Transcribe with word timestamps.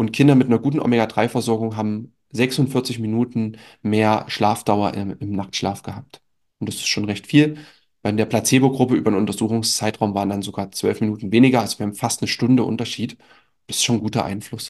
Und 0.00 0.12
Kinder 0.12 0.34
mit 0.34 0.46
einer 0.46 0.58
guten 0.58 0.80
Omega-3-Versorgung 0.80 1.76
haben 1.76 2.14
46 2.32 3.00
Minuten 3.00 3.58
mehr 3.82 4.24
Schlafdauer 4.28 4.94
im, 4.94 5.14
im 5.20 5.32
Nachtschlaf 5.32 5.82
gehabt. 5.82 6.22
Und 6.58 6.70
das 6.70 6.76
ist 6.76 6.88
schon 6.88 7.04
recht 7.04 7.26
viel. 7.26 7.58
Bei 8.00 8.10
der 8.10 8.24
Placebo-Gruppe 8.24 8.94
über 8.94 9.10
den 9.10 9.18
Untersuchungszeitraum 9.18 10.14
waren 10.14 10.30
dann 10.30 10.40
sogar 10.40 10.72
zwölf 10.72 11.02
Minuten 11.02 11.32
weniger. 11.32 11.60
Also 11.60 11.78
wir 11.78 11.84
haben 11.84 11.92
fast 11.92 12.22
eine 12.22 12.28
Stunde 12.28 12.64
Unterschied. 12.64 13.18
Das 13.66 13.76
ist 13.76 13.84
schon 13.84 13.96
ein 13.96 14.02
guter 14.02 14.24
Einfluss. 14.24 14.68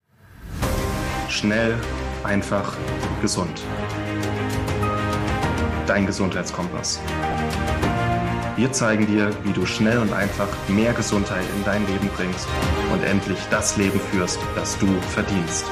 Schnell, 1.29 1.79
einfach, 2.25 2.77
gesund. 3.23 3.63
Dein 5.87 6.07
Gesundheitskompass. 6.07 6.99
Wir 8.61 8.71
zeigen 8.73 9.07
dir, 9.07 9.31
wie 9.43 9.55
du 9.55 9.65
schnell 9.65 9.97
und 9.97 10.13
einfach 10.13 10.47
mehr 10.69 10.93
Gesundheit 10.93 11.47
in 11.57 11.65
dein 11.65 11.81
Leben 11.87 12.11
bringst 12.15 12.47
und 12.93 13.03
endlich 13.03 13.39
das 13.51 13.79
Leben 13.79 13.99
führst, 13.99 14.39
das 14.55 14.79
du 14.79 14.87
verdienst. 15.01 15.65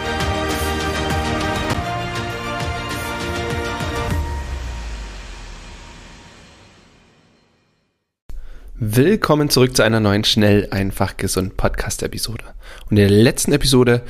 Willkommen 8.77 9.51
zurück 9.51 9.77
zu 9.77 9.83
einer 9.83 10.01
neuen 10.01 10.25
Schnell, 10.25 10.69
einfach, 10.71 11.19
gesund 11.19 11.59
Podcast-Episode. 11.59 12.45
Und 12.89 12.97
in 12.97 13.07
der 13.07 13.11
letzten 13.11 13.53
Episode 13.53 14.03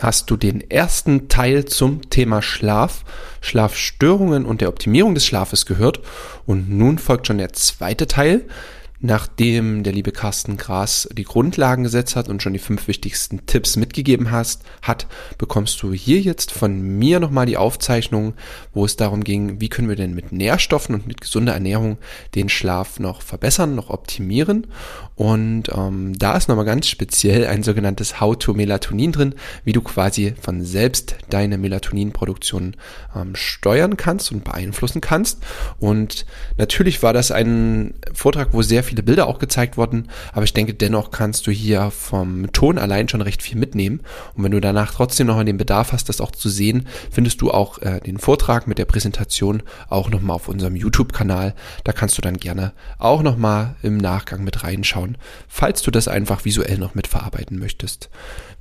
hast 0.00 0.30
du 0.30 0.36
den 0.36 0.70
ersten 0.70 1.28
Teil 1.28 1.64
zum 1.64 2.08
Thema 2.10 2.42
Schlaf, 2.42 3.04
Schlafstörungen 3.40 4.44
und 4.44 4.60
der 4.60 4.68
Optimierung 4.68 5.14
des 5.14 5.26
Schlafes 5.26 5.66
gehört. 5.66 6.00
Und 6.46 6.70
nun 6.70 6.98
folgt 6.98 7.26
schon 7.26 7.38
der 7.38 7.52
zweite 7.52 8.06
Teil, 8.06 8.44
nachdem 9.02 9.82
der 9.82 9.92
liebe 9.92 10.12
Carsten 10.12 10.56
Gras 10.56 11.08
die 11.12 11.24
Grundlagen 11.24 11.82
gesetzt 11.82 12.14
hat 12.14 12.28
und 12.28 12.40
schon 12.40 12.52
die 12.52 12.60
fünf 12.60 12.86
wichtigsten 12.86 13.46
Tipps 13.46 13.76
mitgegeben 13.76 14.30
hast, 14.30 14.62
hat, 14.80 15.06
bekommst 15.38 15.82
du 15.82 15.92
hier 15.92 16.20
jetzt 16.20 16.52
von 16.52 16.80
mir 16.80 17.18
nochmal 17.18 17.46
die 17.46 17.56
Aufzeichnung, 17.56 18.34
wo 18.72 18.84
es 18.84 18.96
darum 18.96 19.24
ging, 19.24 19.60
wie 19.60 19.68
können 19.68 19.88
wir 19.88 19.96
denn 19.96 20.14
mit 20.14 20.30
Nährstoffen 20.30 20.94
und 20.94 21.08
mit 21.08 21.20
gesunder 21.20 21.52
Ernährung 21.52 21.98
den 22.36 22.48
Schlaf 22.48 23.00
noch 23.00 23.22
verbessern, 23.22 23.74
noch 23.74 23.90
optimieren. 23.90 24.68
Und 25.16 25.64
ähm, 25.74 26.16
da 26.18 26.36
ist 26.36 26.48
nochmal 26.48 26.64
ganz 26.64 26.86
speziell 26.86 27.46
ein 27.46 27.62
sogenanntes 27.62 28.20
How-to-Melatonin 28.20 29.12
drin, 29.12 29.34
wie 29.64 29.72
du 29.72 29.82
quasi 29.82 30.34
von 30.40 30.64
selbst 30.64 31.16
deine 31.28 31.58
Melatoninproduktion 31.58 32.76
ähm, 33.16 33.34
steuern 33.34 33.96
kannst 33.96 34.30
und 34.32 34.44
beeinflussen 34.44 35.00
kannst. 35.00 35.42
Und 35.80 36.24
natürlich 36.56 37.02
war 37.02 37.12
das 37.12 37.32
ein 37.32 37.94
Vortrag, 38.14 38.48
wo 38.52 38.62
sehr 38.62 38.84
viel 38.84 38.91
viele 38.92 39.02
Bilder 39.02 39.26
auch 39.26 39.38
gezeigt 39.38 39.78
worden, 39.78 40.08
aber 40.34 40.44
ich 40.44 40.52
denke, 40.52 40.74
dennoch 40.74 41.10
kannst 41.10 41.46
du 41.46 41.50
hier 41.50 41.90
vom 41.90 42.52
Ton 42.52 42.76
allein 42.76 43.08
schon 43.08 43.22
recht 43.22 43.42
viel 43.42 43.58
mitnehmen. 43.58 44.00
Und 44.34 44.44
wenn 44.44 44.52
du 44.52 44.60
danach 44.60 44.92
trotzdem 44.92 45.28
noch 45.28 45.42
den 45.42 45.56
Bedarf 45.56 45.92
hast, 45.92 46.10
das 46.10 46.20
auch 46.20 46.30
zu 46.30 46.50
sehen, 46.50 46.86
findest 47.10 47.40
du 47.40 47.50
auch 47.50 47.78
äh, 47.78 48.00
den 48.00 48.18
Vortrag 48.18 48.66
mit 48.66 48.76
der 48.76 48.84
Präsentation 48.84 49.62
auch 49.88 50.10
nochmal 50.10 50.36
auf 50.36 50.48
unserem 50.48 50.76
YouTube-Kanal. 50.76 51.54
Da 51.84 51.92
kannst 51.92 52.18
du 52.18 52.22
dann 52.22 52.36
gerne 52.36 52.72
auch 52.98 53.22
nochmal 53.22 53.76
im 53.82 53.96
Nachgang 53.96 54.44
mit 54.44 54.62
reinschauen, 54.62 55.16
falls 55.48 55.80
du 55.80 55.90
das 55.90 56.06
einfach 56.06 56.44
visuell 56.44 56.76
noch 56.76 56.94
mitverarbeiten 56.94 57.58
möchtest. 57.58 58.10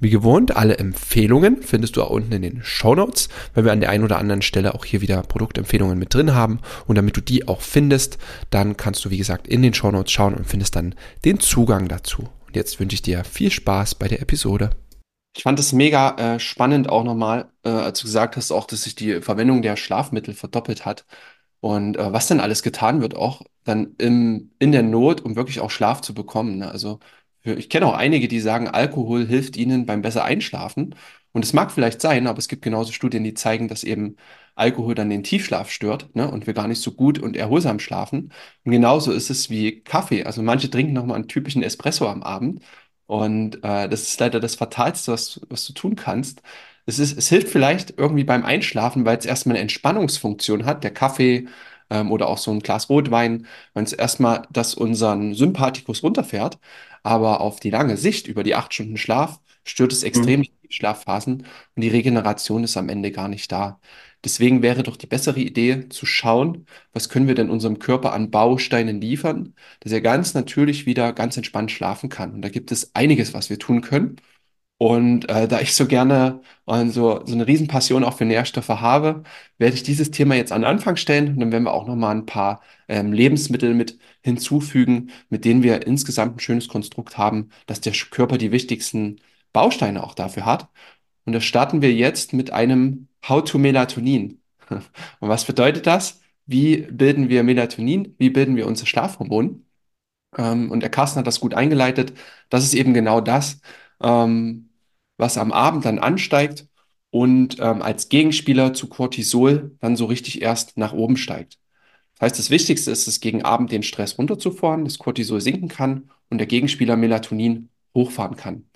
Wie 0.02 0.10
gewohnt, 0.10 0.56
alle 0.56 0.80
Empfehlungen 0.80 1.62
findest 1.62 1.96
du 1.96 2.02
auch 2.02 2.10
unten 2.10 2.32
in 2.32 2.42
den 2.42 2.62
Show 2.64 2.96
Notes, 2.96 3.30
weil 3.54 3.66
wir 3.66 3.72
an 3.72 3.82
der 3.82 3.92
einen 3.92 4.04
oder 4.04 4.18
anderen 4.18 4.42
Stelle 4.42 4.74
auch 4.74 4.84
hier 4.84 5.02
wieder 5.02 5.22
Produktempfehlungen 5.22 6.00
mit 6.00 6.12
drin 6.16 6.34
haben. 6.34 6.60
Und 6.88 6.98
damit 6.98 7.18
du 7.18 7.22
die 7.22 7.48
auch 7.48 7.62
findest, 7.62 8.18
dann 8.50 8.78
kannst 8.78 9.06
du, 9.06 9.12
wie 9.12 9.20
gesagt, 9.20 9.48
in 9.48 9.62
den 9.62 9.76
Show 9.76 9.92
Notes 9.92 10.12
schauen 10.12 10.21
und 10.28 10.46
findest 10.46 10.76
dann 10.76 10.96
den 11.26 11.40
Zugang 11.40 11.88
dazu. 11.88 12.30
Und 12.48 12.56
jetzt 12.56 12.80
wünsche 12.80 12.96
ich 12.96 13.02
dir 13.02 13.24
viel 13.24 13.52
Spaß 13.52 13.96
bei 13.96 14.08
der 14.08 14.22
Episode. 14.22 14.72
Ich 15.36 15.44
fand 15.44 15.60
es 15.60 15.72
mega 15.72 16.16
äh, 16.36 16.40
spannend 16.40 16.90
auch 16.90 17.04
nochmal, 17.04 17.52
äh, 17.64 17.70
als 17.70 18.00
du 18.00 18.06
gesagt 18.06 18.36
hast, 18.36 18.52
auch, 18.52 18.66
dass 18.66 18.84
sich 18.84 18.96
die 18.96 19.22
Verwendung 19.22 19.62
der 19.62 19.78
Schlafmittel 19.78 20.34
verdoppelt 20.34 20.86
hat. 20.86 21.06
Und 21.62 21.98
äh, 21.98 22.12
was 22.12 22.28
denn 22.28 22.40
alles 22.40 22.64
getan 22.64 23.02
wird, 23.02 23.16
auch 23.16 23.42
dann 23.64 23.96
im, 23.98 24.52
in 24.60 24.72
der 24.72 24.84
Not, 24.84 25.22
um 25.22 25.36
wirklich 25.36 25.60
auch 25.62 25.72
Schlaf 25.72 26.02
zu 26.02 26.14
bekommen. 26.14 26.58
Ne? 26.58 26.72
Also 26.72 27.00
ich 27.44 27.70
kenne 27.70 27.88
auch 27.88 27.94
einige, 27.96 28.28
die 28.28 28.40
sagen, 28.40 28.68
Alkohol 28.68 29.26
hilft 29.26 29.58
ihnen 29.58 29.86
beim 29.86 30.02
besser 30.02 30.24
Einschlafen. 30.24 30.96
Und 31.32 31.46
es 31.46 31.54
mag 31.54 31.72
vielleicht 31.72 32.02
sein, 32.02 32.28
aber 32.28 32.40
es 32.40 32.48
gibt 32.48 32.62
genauso 32.62 32.92
Studien, 32.92 33.24
die 33.24 33.34
zeigen, 33.34 33.68
dass 33.68 33.84
eben 33.84 34.18
Alkohol 34.56 34.96
dann 34.96 35.10
den 35.10 35.24
Tiefschlaf 35.24 35.70
stört, 35.72 36.16
ne, 36.16 36.30
und 36.30 36.48
wir 36.48 36.54
gar 36.54 36.68
nicht 36.68 36.82
so 36.82 36.92
gut 36.92 37.20
und 37.20 37.36
erholsam 37.38 37.80
schlafen. 37.80 38.32
Und 38.66 38.72
genauso 38.72 39.12
ist 39.12 39.30
es 39.30 39.50
wie 39.50 39.82
Kaffee. 39.82 40.24
Also 40.24 40.42
manche 40.44 40.70
trinken 40.70 40.94
nochmal 40.94 41.16
einen 41.16 41.28
typischen 41.28 41.64
Espresso 41.64 42.08
am 42.08 42.24
Abend. 42.24 42.62
Und 43.08 43.58
äh, 43.64 43.90
das 43.90 44.04
ist 44.04 44.20
leider 44.20 44.40
das 44.40 44.56
Fatalste, 44.56 45.12
was, 45.12 45.42
was 45.50 45.66
du 45.66 45.74
tun 45.74 45.96
kannst. 45.96 46.42
Es 46.86 47.00
ist, 47.00 47.18
es 47.18 47.30
hilft 47.30 47.50
vielleicht 47.50 47.94
irgendwie 47.98 48.24
beim 48.24 48.44
Einschlafen, 48.46 49.06
weil 49.06 49.18
es 49.18 49.26
erstmal 49.26 49.56
eine 49.56 49.62
Entspannungsfunktion 49.62 50.66
hat. 50.66 50.84
Der 50.84 50.94
Kaffee 50.94 51.48
ähm, 51.90 52.12
oder 52.12 52.28
auch 52.28 52.38
so 52.38 52.52
ein 52.52 52.60
Glas 52.62 52.90
Rotwein, 52.90 53.48
wenn 53.74 53.84
es 53.84 53.94
erstmal 53.94 54.48
das 54.52 54.74
unseren 54.76 55.34
Sympathikus 55.36 56.04
runterfährt. 56.04 56.60
Aber 57.04 57.42
auf 57.42 57.60
die 57.60 57.70
lange 57.70 57.98
Sicht, 57.98 58.28
über 58.28 58.44
die 58.44 58.56
acht 58.56 58.74
Stunden 58.74 58.98
Schlaf, 58.98 59.40
stört 59.64 59.92
es 59.92 60.04
extrem 60.04 60.42
mhm. 60.42 60.44
die 60.44 60.74
Schlafphasen 60.74 61.46
und 61.76 61.82
die 61.82 61.90
Regeneration 61.90 62.64
ist 62.64 62.78
am 62.78 62.90
Ende 62.90 63.12
gar 63.12 63.28
nicht 63.28 63.52
da. 63.52 63.80
Deswegen 64.24 64.62
wäre 64.62 64.84
doch 64.84 64.98
die 64.98 65.08
bessere 65.08 65.40
Idee 65.40 65.90
zu 65.90 66.06
schauen, 66.06 66.66
was 66.94 67.10
können 67.10 67.28
wir 67.28 67.36
denn 67.36 67.50
unserem 67.50 67.80
Körper 67.80 68.14
an 68.14 68.32
Bausteinen 68.32 69.02
liefern, 69.02 69.56
dass 69.80 69.92
er 69.92 70.02
ganz 70.02 70.34
natürlich 70.34 70.86
wieder 70.86 71.14
ganz 71.14 71.38
entspannt 71.38 71.72
schlafen 71.72 72.10
kann. 72.10 72.34
Und 72.34 72.42
da 72.44 72.50
gibt 72.50 72.72
es 72.72 72.94
einiges, 72.96 73.34
was 73.34 73.50
wir 73.50 73.60
tun 73.60 73.82
können. 73.82 74.18
Und 74.78 75.30
äh, 75.30 75.48
da 75.48 75.62
ich 75.62 75.76
so 75.76 75.86
gerne 75.86 76.42
äh, 76.66 76.88
so, 76.88 77.24
so 77.26 77.34
eine 77.34 77.46
Riesenpassion 77.48 78.04
auch 78.04 78.18
für 78.18 78.26
Nährstoffe 78.26 78.70
habe, 78.70 79.22
werde 79.60 79.76
ich 79.76 79.84
dieses 79.84 80.10
Thema 80.10 80.34
jetzt 80.36 80.52
an 80.52 80.62
den 80.62 80.70
Anfang 80.72 80.96
stellen. 80.96 81.30
Und 81.30 81.40
dann 81.40 81.52
werden 81.52 81.66
wir 81.66 81.74
auch 81.74 81.86
nochmal 81.88 82.16
ein 82.16 82.26
paar 82.26 82.62
ähm, 82.88 83.14
Lebensmittel 83.14 83.76
mit 83.76 84.00
hinzufügen, 84.24 85.12
mit 85.30 85.46
denen 85.46 85.62
wir 85.62 85.86
insgesamt 85.86 86.38
ein 86.38 86.40
schönes 86.40 86.68
Konstrukt 86.68 87.18
haben, 87.18 87.50
dass 87.68 87.82
der 87.82 87.94
Körper 87.94 88.40
die 88.40 88.52
wichtigsten 88.52 89.18
Bausteine 89.54 90.04
auch 90.04 90.16
dafür 90.16 90.46
hat. 90.46 90.68
Und 91.26 91.34
das 91.34 91.44
starten 91.44 91.82
wir 91.82 91.94
jetzt 91.94 92.34
mit 92.34 92.52
einem 92.52 93.08
How 93.28 93.44
to 93.44 93.58
Melatonin. 93.58 94.42
Und 94.70 95.30
was 95.30 95.46
bedeutet 95.46 95.88
das? 95.88 96.22
Wie 96.46 96.78
bilden 96.78 97.30
wir 97.30 97.44
Melatonin? 97.44 98.16
Wie 98.18 98.30
bilden 98.30 98.56
wir 98.56 98.68
unser 98.68 98.86
Schlafhormon? 98.86 99.66
Ähm, 100.38 100.72
und 100.72 100.82
der 100.82 100.90
Carsten 100.90 101.20
hat 101.20 101.28
das 101.28 101.40
gut 101.40 101.54
eingeleitet. 101.54 102.14
Das 102.50 102.64
ist 102.64 102.74
eben 102.74 102.94
genau 102.94 103.22
das, 103.22 103.62
ähm, 104.02 104.70
was 105.18 105.38
am 105.38 105.52
Abend 105.52 105.86
dann 105.86 106.00
ansteigt 106.00 106.68
und 107.10 107.58
ähm, 107.60 107.82
als 107.82 108.10
Gegenspieler 108.10 108.74
zu 108.74 108.88
Cortisol 108.90 109.76
dann 109.80 109.96
so 109.96 110.06
richtig 110.06 110.42
erst 110.42 110.78
nach 110.78 110.94
oben 110.94 111.18
steigt. 111.18 111.60
Das 112.16 112.28
heißt, 112.28 112.40
das 112.40 112.50
Wichtigste 112.50 112.92
ist 112.92 113.08
es, 113.08 113.20
gegen 113.20 113.44
Abend 113.44 113.72
den 113.72 113.84
Stress 113.84 114.18
runterzufahren, 114.18 114.86
das 114.86 115.00
Cortisol 115.00 115.42
sinken 115.42 115.68
kann 115.70 116.12
und 116.30 116.38
der 116.38 116.48
Gegenspieler 116.48 116.96
Melatonin 116.98 117.70
hochfahren 117.96 118.38
kann. 118.38 118.70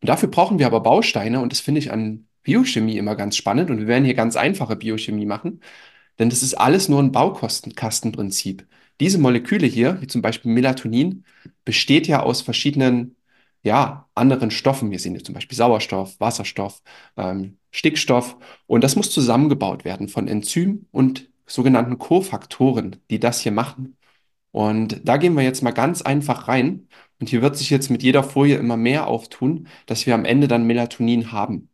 Und 0.00 0.08
dafür 0.08 0.30
brauchen 0.30 0.58
wir 0.58 0.66
aber 0.66 0.80
Bausteine 0.80 1.40
und 1.40 1.52
das 1.52 1.60
finde 1.60 1.80
ich 1.80 1.92
an 1.92 2.26
Biochemie 2.42 2.98
immer 2.98 3.16
ganz 3.16 3.36
spannend 3.36 3.70
und 3.70 3.78
wir 3.78 3.86
werden 3.86 4.04
hier 4.04 4.14
ganz 4.14 4.36
einfache 4.36 4.76
Biochemie 4.76 5.26
machen, 5.26 5.60
denn 6.18 6.30
das 6.30 6.42
ist 6.42 6.54
alles 6.54 6.88
nur 6.88 7.00
ein 7.02 7.12
Baukastenprinzip. 7.12 8.66
Diese 9.00 9.18
Moleküle 9.18 9.66
hier, 9.66 10.00
wie 10.00 10.06
zum 10.06 10.22
Beispiel 10.22 10.52
Melatonin, 10.52 11.24
besteht 11.64 12.06
ja 12.06 12.22
aus 12.22 12.42
verschiedenen 12.42 13.16
ja, 13.62 14.08
anderen 14.14 14.50
Stoffen. 14.50 14.90
Wir 14.90 14.98
sehen 14.98 15.14
hier 15.14 15.24
zum 15.24 15.34
Beispiel 15.34 15.56
Sauerstoff, 15.56 16.18
Wasserstoff, 16.20 16.82
ähm, 17.16 17.58
Stickstoff. 17.70 18.36
Und 18.66 18.84
das 18.84 18.96
muss 18.96 19.10
zusammengebaut 19.10 19.84
werden 19.84 20.08
von 20.08 20.28
Enzymen 20.28 20.88
und 20.92 21.30
sogenannten 21.46 21.98
Kofaktoren, 21.98 22.96
die 23.10 23.20
das 23.20 23.40
hier 23.40 23.52
machen. 23.52 23.96
Und 24.52 25.00
da 25.08 25.16
gehen 25.16 25.34
wir 25.34 25.42
jetzt 25.42 25.62
mal 25.62 25.72
ganz 25.72 26.02
einfach 26.02 26.48
rein. 26.48 26.88
Und 27.20 27.30
hier 27.30 27.42
wird 27.42 27.56
sich 27.56 27.70
jetzt 27.70 27.90
mit 27.90 28.02
jeder 28.02 28.24
Folie 28.24 28.56
immer 28.58 28.76
mehr 28.76 29.06
auftun, 29.08 29.68
dass 29.86 30.06
wir 30.06 30.14
am 30.14 30.24
Ende 30.24 30.48
dann 30.48 30.66
Melatonin 30.66 31.32
haben. 31.32 31.71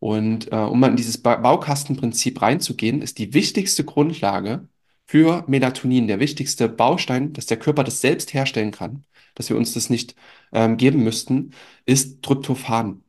Und 0.00 0.52
äh, 0.52 0.56
um 0.56 0.80
mal 0.80 0.90
in 0.90 0.96
dieses 0.96 1.18
ba 1.18 1.36
Baukastenprinzip 1.36 2.42
reinzugehen, 2.42 3.02
ist 3.02 3.18
die 3.18 3.34
wichtigste 3.34 3.84
Grundlage 3.84 4.68
für 5.06 5.44
Melatonin, 5.48 6.08
der 6.08 6.20
wichtigste 6.20 6.68
Baustein, 6.68 7.32
dass 7.34 7.46
der 7.46 7.58
Körper 7.58 7.84
das 7.84 8.00
selbst 8.00 8.34
herstellen 8.34 8.72
kann, 8.72 9.04
dass 9.34 9.50
wir 9.50 9.56
uns 9.56 9.74
das 9.74 9.90
nicht 9.90 10.14
ähm, 10.52 10.76
geben 10.76 11.04
müssten, 11.04 11.52
ist 11.86 12.22
Tryptophan. 12.22 13.02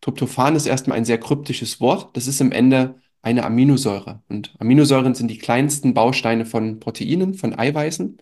Tryptophan 0.00 0.56
ist 0.56 0.66
erstmal 0.66 0.98
ein 0.98 1.04
sehr 1.04 1.18
kryptisches 1.20 1.80
Wort. 1.80 2.16
Das 2.16 2.26
ist 2.26 2.40
im 2.40 2.52
Ende 2.52 2.96
eine 3.22 3.44
Aminosäure. 3.44 4.22
Und 4.28 4.54
Aminosäuren 4.58 5.14
sind 5.14 5.28
die 5.28 5.38
kleinsten 5.38 5.94
Bausteine 5.94 6.46
von 6.46 6.80
Proteinen, 6.80 7.34
von 7.34 7.56
Eiweißen, 7.58 8.18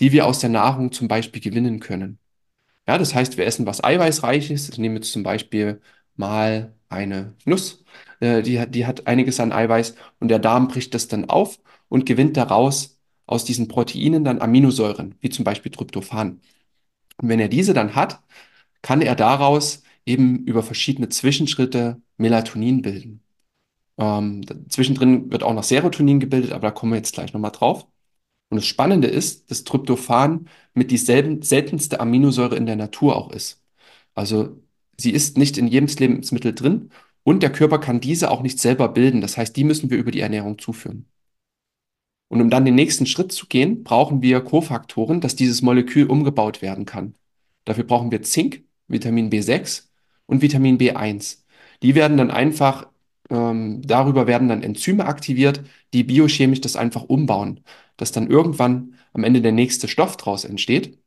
die 0.00 0.12
wir 0.12 0.26
aus 0.26 0.40
der 0.40 0.50
Nahrung 0.50 0.92
zum 0.92 1.08
Beispiel 1.08 1.42
gewinnen 1.42 1.80
können. 1.80 2.18
Ja, 2.88 2.98
das 2.98 3.14
heißt, 3.14 3.36
wir 3.36 3.46
essen 3.46 3.66
was 3.66 3.82
eiweißreiches. 3.84 4.70
Ich 4.70 4.78
nehme 4.78 4.96
jetzt 4.96 5.12
zum 5.12 5.22
Beispiel 5.22 5.80
mal 6.16 6.75
eine 6.88 7.34
Nuss. 7.44 7.84
Äh, 8.20 8.42
die, 8.42 8.64
die 8.70 8.86
hat 8.86 9.06
einiges 9.06 9.40
an 9.40 9.52
Eiweiß 9.52 9.94
und 10.20 10.28
der 10.28 10.38
Darm 10.38 10.68
bricht 10.68 10.94
das 10.94 11.08
dann 11.08 11.28
auf 11.28 11.60
und 11.88 12.06
gewinnt 12.06 12.36
daraus 12.36 13.00
aus 13.26 13.44
diesen 13.44 13.68
Proteinen 13.68 14.24
dann 14.24 14.40
Aminosäuren, 14.40 15.16
wie 15.20 15.30
zum 15.30 15.44
Beispiel 15.44 15.72
Tryptophan. 15.72 16.40
Und 17.18 17.28
wenn 17.28 17.40
er 17.40 17.48
diese 17.48 17.74
dann 17.74 17.94
hat, 17.94 18.20
kann 18.82 19.02
er 19.02 19.16
daraus 19.16 19.82
eben 20.06 20.44
über 20.44 20.62
verschiedene 20.62 21.08
Zwischenschritte 21.08 22.00
Melatonin 22.18 22.82
bilden. 22.82 23.22
Ähm, 23.98 24.44
zwischendrin 24.68 25.30
wird 25.32 25.42
auch 25.42 25.54
noch 25.54 25.64
Serotonin 25.64 26.20
gebildet, 26.20 26.52
aber 26.52 26.68
da 26.68 26.70
kommen 26.72 26.92
wir 26.92 26.98
jetzt 26.98 27.14
gleich 27.14 27.32
nochmal 27.32 27.52
drauf. 27.52 27.86
Und 28.50 28.56
das 28.58 28.66
Spannende 28.66 29.08
ist, 29.08 29.50
dass 29.50 29.64
Tryptophan 29.64 30.48
mit 30.74 30.90
dieselben 30.90 31.42
seltenste 31.42 32.00
Aminosäure 32.00 32.56
in 32.56 32.66
der 32.66 32.76
Natur 32.76 33.16
auch 33.16 33.30
ist. 33.32 33.62
Also 34.14 34.62
sie 34.98 35.10
ist 35.12 35.38
nicht 35.38 35.58
in 35.58 35.68
jedem 35.68 35.88
Lebensmittel 35.88 36.54
drin 36.54 36.90
und 37.22 37.42
der 37.42 37.52
Körper 37.52 37.78
kann 37.78 38.00
diese 38.00 38.30
auch 38.30 38.42
nicht 38.42 38.60
selber 38.60 38.88
bilden. 38.88 39.20
Das 39.20 39.36
heißt, 39.36 39.56
die 39.56 39.64
müssen 39.64 39.90
wir 39.90 39.98
über 39.98 40.10
die 40.10 40.20
Ernährung 40.20 40.58
zuführen. 40.58 41.06
Und 42.28 42.40
um 42.40 42.50
dann 42.50 42.64
den 42.64 42.74
nächsten 42.74 43.06
Schritt 43.06 43.32
zu 43.32 43.46
gehen, 43.46 43.84
brauchen 43.84 44.22
wir 44.22 44.40
Kofaktoren, 44.40 45.20
dass 45.20 45.36
dieses 45.36 45.62
Molekül 45.62 46.06
umgebaut 46.06 46.62
werden 46.62 46.84
kann. 46.84 47.14
Dafür 47.64 47.84
brauchen 47.84 48.10
wir 48.10 48.22
Zink, 48.22 48.64
Vitamin 48.88 49.30
B6 49.30 49.88
und 50.26 50.42
Vitamin 50.42 50.78
B1. 50.78 51.44
Die 51.82 51.94
werden 51.94 52.16
dann 52.16 52.30
einfach, 52.30 52.88
ähm, 53.30 53.82
darüber 53.82 54.26
werden 54.26 54.48
dann 54.48 54.62
Enzyme 54.62 55.06
aktiviert, 55.06 55.62
die 55.92 56.04
biochemisch 56.04 56.60
das 56.60 56.76
einfach 56.76 57.02
umbauen, 57.04 57.60
dass 57.96 58.12
dann 58.12 58.28
irgendwann 58.28 58.94
am 59.12 59.24
Ende 59.24 59.40
der 59.42 59.52
nächste 59.52 59.88
Stoff 59.88 60.16
draus 60.16 60.44
entsteht. 60.44 60.98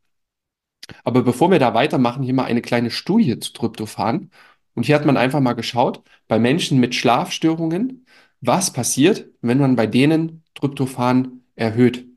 Aber 1.04 1.24
bevor 1.24 1.52
wir 1.52 1.60
da 1.60 1.74
weitermachen, 1.74 2.24
hier 2.24 2.34
mal 2.34 2.46
eine 2.46 2.62
kleine 2.62 2.92
Studie 2.92 3.40
zu 3.40 3.54
Tryptophan. 3.54 4.32
Und 4.76 4.86
hier 4.86 4.96
hat 4.96 5.06
man 5.06 5.18
einfach 5.18 5.40
mal 5.40 5.54
geschaut, 5.54 6.04
bei 6.28 6.40
Menschen 6.40 6.80
mit 6.80 6.96
Schlafstörungen, 6.96 8.06
was 8.42 8.72
passiert, 8.74 9.30
wenn 9.42 9.58
man 9.58 9.76
bei 9.76 9.88
denen 9.88 10.44
Tryptophan 10.56 11.42
erhöht. 11.56 12.08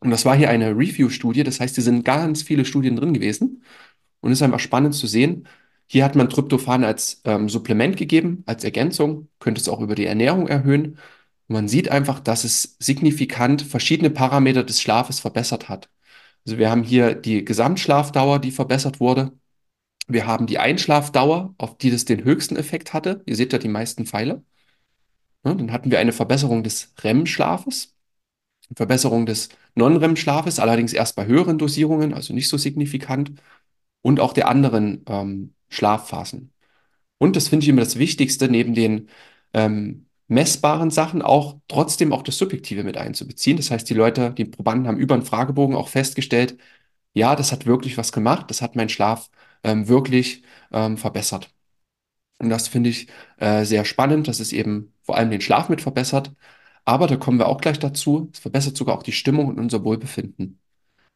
Und 0.00 0.10
das 0.10 0.24
war 0.24 0.36
hier 0.36 0.50
eine 0.50 0.70
Review-Studie, 0.70 1.44
das 1.44 1.60
heißt, 1.60 1.76
hier 1.76 1.84
sind 1.84 2.04
ganz 2.04 2.42
viele 2.42 2.64
Studien 2.64 2.96
drin 2.96 3.14
gewesen. 3.14 3.62
Und 4.20 4.32
es 4.32 4.38
ist 4.38 4.42
einfach 4.42 4.60
spannend 4.60 4.94
zu 4.94 5.06
sehen. 5.06 5.48
Hier 5.86 6.04
hat 6.04 6.16
man 6.16 6.28
Tryptophan 6.28 6.84
als 6.84 7.20
ähm, 7.24 7.48
Supplement 7.48 7.96
gegeben, 7.96 8.42
als 8.46 8.64
Ergänzung, 8.64 9.28
könnte 9.38 9.60
es 9.60 9.68
auch 9.68 9.80
über 9.80 9.94
die 9.94 10.06
Ernährung 10.06 10.48
erhöhen. 10.48 10.98
Und 11.48 11.54
man 11.54 11.68
sieht 11.68 11.90
einfach, 11.90 12.20
dass 12.20 12.44
es 12.44 12.76
signifikant 12.80 13.62
verschiedene 13.62 14.10
Parameter 14.10 14.64
des 14.64 14.80
Schlafes 14.80 15.20
verbessert 15.20 15.68
hat. 15.68 15.88
Also 16.46 16.58
wir 16.58 16.70
haben 16.70 16.82
hier 16.82 17.14
die 17.14 17.44
Gesamtschlafdauer, 17.44 18.38
die 18.38 18.50
verbessert 18.50 19.00
wurde. 19.00 19.32
Wir 20.06 20.26
haben 20.26 20.46
die 20.46 20.58
Einschlafdauer, 20.58 21.54
auf 21.58 21.78
die 21.78 21.90
das 21.90 22.04
den 22.04 22.24
höchsten 22.24 22.56
Effekt 22.56 22.92
hatte. 22.92 23.22
Ihr 23.26 23.36
seht 23.36 23.52
ja 23.52 23.58
die 23.58 23.68
meisten 23.68 24.06
Pfeile. 24.06 24.44
Ja, 25.44 25.54
dann 25.54 25.72
hatten 25.72 25.90
wir 25.90 25.98
eine 25.98 26.12
Verbesserung 26.12 26.62
des 26.64 26.94
REM-Schlafes, 27.02 27.94
Verbesserung 28.76 29.26
des 29.26 29.50
Non-REM-Schlafes, 29.74 30.58
allerdings 30.58 30.92
erst 30.92 31.16
bei 31.16 31.26
höheren 31.26 31.58
Dosierungen, 31.58 32.14
also 32.14 32.34
nicht 32.34 32.48
so 32.48 32.56
signifikant, 32.58 33.32
und 34.02 34.20
auch 34.20 34.32
der 34.34 34.48
anderen 34.48 35.04
ähm, 35.08 35.54
Schlafphasen. 35.68 36.52
Und 37.18 37.36
das 37.36 37.48
finde 37.48 37.64
ich 37.64 37.70
immer 37.70 37.82
das 37.82 37.98
Wichtigste, 37.98 38.48
neben 38.48 38.74
den 38.74 39.08
ähm, 39.54 40.06
messbaren 40.28 40.90
Sachen 40.90 41.22
auch 41.22 41.58
trotzdem 41.68 42.12
auch 42.12 42.22
das 42.22 42.38
Subjektive 42.38 42.84
mit 42.84 42.96
einzubeziehen. 42.96 43.56
Das 43.56 43.70
heißt, 43.70 43.88
die 43.88 43.94
Leute, 43.94 44.30
die 44.32 44.44
Probanden 44.46 44.88
haben 44.88 44.98
über 44.98 45.14
einen 45.14 45.24
Fragebogen 45.24 45.76
auch 45.76 45.88
festgestellt, 45.88 46.58
ja, 47.14 47.36
das 47.36 47.52
hat 47.52 47.66
wirklich 47.66 47.98
was 47.98 48.12
gemacht, 48.12 48.50
das 48.50 48.62
hat 48.62 48.76
meinen 48.76 48.88
Schlaf 48.88 49.30
ähm, 49.62 49.88
wirklich 49.88 50.42
ähm, 50.72 50.96
verbessert. 50.98 51.54
Und 52.38 52.50
das 52.50 52.68
finde 52.68 52.90
ich 52.90 53.08
äh, 53.38 53.64
sehr 53.64 53.84
spannend, 53.84 54.28
dass 54.28 54.40
es 54.40 54.52
eben 54.52 54.94
vor 55.02 55.16
allem 55.16 55.30
den 55.30 55.40
Schlaf 55.40 55.68
mit 55.68 55.80
verbessert. 55.82 56.32
Aber 56.84 57.06
da 57.06 57.16
kommen 57.16 57.38
wir 57.38 57.48
auch 57.48 57.60
gleich 57.60 57.78
dazu. 57.78 58.30
Es 58.32 58.40
verbessert 58.40 58.76
sogar 58.76 58.96
auch 58.96 59.02
die 59.02 59.12
Stimmung 59.12 59.48
und 59.48 59.58
unser 59.58 59.84
Wohlbefinden. 59.84 60.60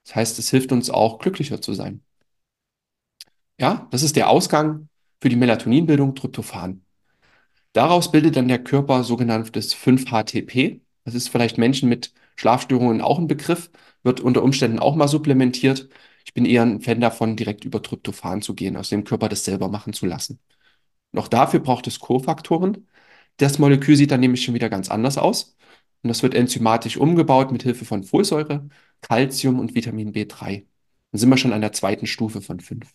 Das 0.05 0.17
heißt, 0.17 0.39
es 0.39 0.51
hilft 0.51 0.73
uns 0.73 0.91
auch, 0.91 1.19
glücklicher 1.19 1.61
zu 1.61 1.75
sein. 1.75 2.03
Ja, 3.61 3.87
das 3.91 4.03
ist 4.03 4.17
der 4.17 4.29
Ausgang 4.31 4.89
für 5.21 5.29
die 5.29 5.37
Melatoninbildung 5.37 6.15
Tryptophan. 6.15 6.85
Daraus 7.73 8.11
bildet 8.11 8.37
dann 8.37 8.49
der 8.49 8.63
Körper 8.63 9.05
sogenanntes 9.05 9.75
5-HTP. 9.75 10.81
Das 11.05 11.15
ist 11.15 11.29
vielleicht 11.29 11.59
Menschen 11.59 11.89
mit 11.89 12.13
Schlafstörungen 12.37 13.01
auch 13.01 13.19
ein 13.19 13.29
Begriff, 13.29 13.71
wird 14.03 14.21
unter 14.21 14.43
Umständen 14.43 14.79
auch 14.79 14.97
mal 14.97 15.09
supplementiert. 15.09 15.89
Ich 16.25 16.35
bin 16.35 16.45
eher 16.45 16.63
ein 16.63 16.81
Fan 16.81 17.01
davon, 17.01 17.37
direkt 17.37 17.65
über 17.65 17.83
Tryptophan 17.83 18.43
zu 18.43 18.55
gehen, 18.55 18.77
aus 18.77 18.91
dem 18.91 19.05
Körper 19.05 19.29
das 19.29 19.45
selber 19.45 19.69
machen 19.69 19.93
zu 19.93 20.07
lassen. 20.07 20.41
Noch 21.13 21.29
dafür 21.29 21.61
braucht 21.61 21.87
es 21.87 22.01
Kofaktoren. 22.01 22.89
Das 23.39 23.59
Molekül 23.59 23.97
sieht 23.97 24.11
dann 24.11 24.21
nämlich 24.21 24.45
schon 24.45 24.55
wieder 24.55 24.71
ganz 24.71 24.91
anders 24.91 25.19
aus. 25.19 25.57
Und 26.03 26.09
das 26.09 26.23
wird 26.23 26.35
enzymatisch 26.35 26.97
umgebaut 26.97 27.53
mit 27.53 27.63
Hilfe 27.63 27.85
von 27.85 28.05
Folsäure, 28.05 28.69
Calcium 29.01 29.59
und 29.59 29.75
Vitamin 29.75 30.13
B3. 30.13 30.67
Dann 31.13 31.19
sind 31.19 31.29
wir 31.31 31.37
schon 31.39 31.53
an 31.53 31.61
der 31.61 31.73
zweiten 31.73 32.07
Stufe 32.07 32.41
von 32.43 32.61
5. 32.61 32.95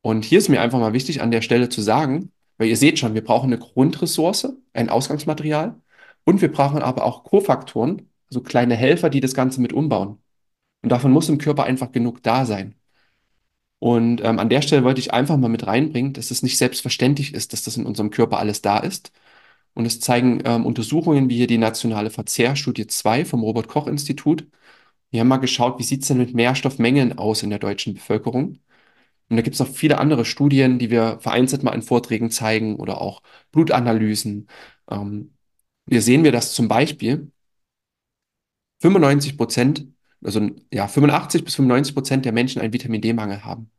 Und 0.00 0.24
hier 0.24 0.38
ist 0.38 0.48
mir 0.48 0.60
einfach 0.60 0.78
mal 0.78 0.92
wichtig, 0.92 1.20
an 1.22 1.30
der 1.30 1.42
Stelle 1.42 1.68
zu 1.68 1.80
sagen, 1.80 2.32
weil 2.62 2.68
ihr 2.68 2.76
seht 2.76 3.00
schon, 3.00 3.14
wir 3.14 3.24
brauchen 3.24 3.48
eine 3.52 3.58
Grundressource, 3.58 4.54
ein 4.72 4.88
Ausgangsmaterial 4.88 5.80
und 6.24 6.42
wir 6.42 6.52
brauchen 6.52 6.80
aber 6.80 7.04
auch 7.04 7.24
Kofaktoren, 7.24 8.08
also 8.30 8.40
kleine 8.40 8.76
Helfer, 8.76 9.10
die 9.10 9.18
das 9.20 9.34
Ganze 9.34 9.60
mit 9.60 9.72
umbauen. 9.72 10.18
Und 10.82 10.90
davon 10.92 11.12
muss 11.12 11.28
im 11.28 11.38
Körper 11.38 11.64
einfach 11.64 11.92
genug 11.92 12.22
da 12.22 12.46
sein. 12.46 12.76
Und 13.80 14.22
ähm, 14.22 14.38
an 14.38 14.48
der 14.48 14.62
Stelle 14.62 14.84
wollte 14.84 15.00
ich 15.00 15.12
einfach 15.12 15.36
mal 15.36 15.48
mit 15.48 15.66
reinbringen, 15.66 16.12
dass 16.12 16.30
es 16.30 16.44
nicht 16.44 16.56
selbstverständlich 16.56 17.34
ist, 17.34 17.52
dass 17.52 17.62
das 17.64 17.76
in 17.76 17.84
unserem 17.84 18.10
Körper 18.10 18.38
alles 18.38 18.62
da 18.62 18.78
ist. 18.78 19.10
Und 19.74 19.86
es 19.86 20.00
zeigen 20.00 20.42
ähm, 20.44 20.66
Untersuchungen 20.66 21.28
wie 21.28 21.36
hier 21.38 21.48
die 21.48 21.58
nationale 21.58 22.10
Verzehrstudie 22.10 22.86
2 22.86 23.24
vom 23.24 23.42
Robert-Koch-Institut. 23.42 24.46
Wir 25.10 25.20
haben 25.20 25.28
mal 25.28 25.38
geschaut, 25.38 25.80
wie 25.80 25.84
sieht 25.84 26.02
es 26.02 26.08
denn 26.08 26.18
mit 26.18 26.34
Nährstoffmengen 26.34 27.18
aus 27.18 27.42
in 27.42 27.50
der 27.50 27.58
deutschen 27.58 27.94
Bevölkerung. 27.94 28.60
Und 29.32 29.36
da 29.36 29.42
gibt 29.42 29.54
es 29.54 29.60
noch 29.60 29.68
viele 29.68 29.98
andere 29.98 30.24
Studien, 30.24 30.78
die 30.78 30.90
wir 30.90 31.18
vereinzelt 31.20 31.62
mal 31.62 31.74
in 31.74 31.82
Vorträgen 31.82 32.30
zeigen 32.30 32.76
oder 32.76 33.00
auch 33.00 33.22
Blutanalysen. 33.52 34.48
Ähm, 34.90 35.34
hier 35.88 36.02
sehen 36.02 36.24
wir, 36.24 36.32
dass 36.32 36.54
zum 36.54 36.68
Beispiel 36.68 37.32
95 38.80 39.36
Prozent 39.36 39.86
also 40.24 40.50
ja, 40.72 40.88
85 40.88 41.44
bis 41.44 41.54
95 41.56 41.94
Prozent 41.94 42.24
der 42.24 42.32
Menschen 42.32 42.60
einen 42.62 42.72
Vitamin 42.72 43.00
D-Mangel 43.00 43.44
haben. 43.44 43.70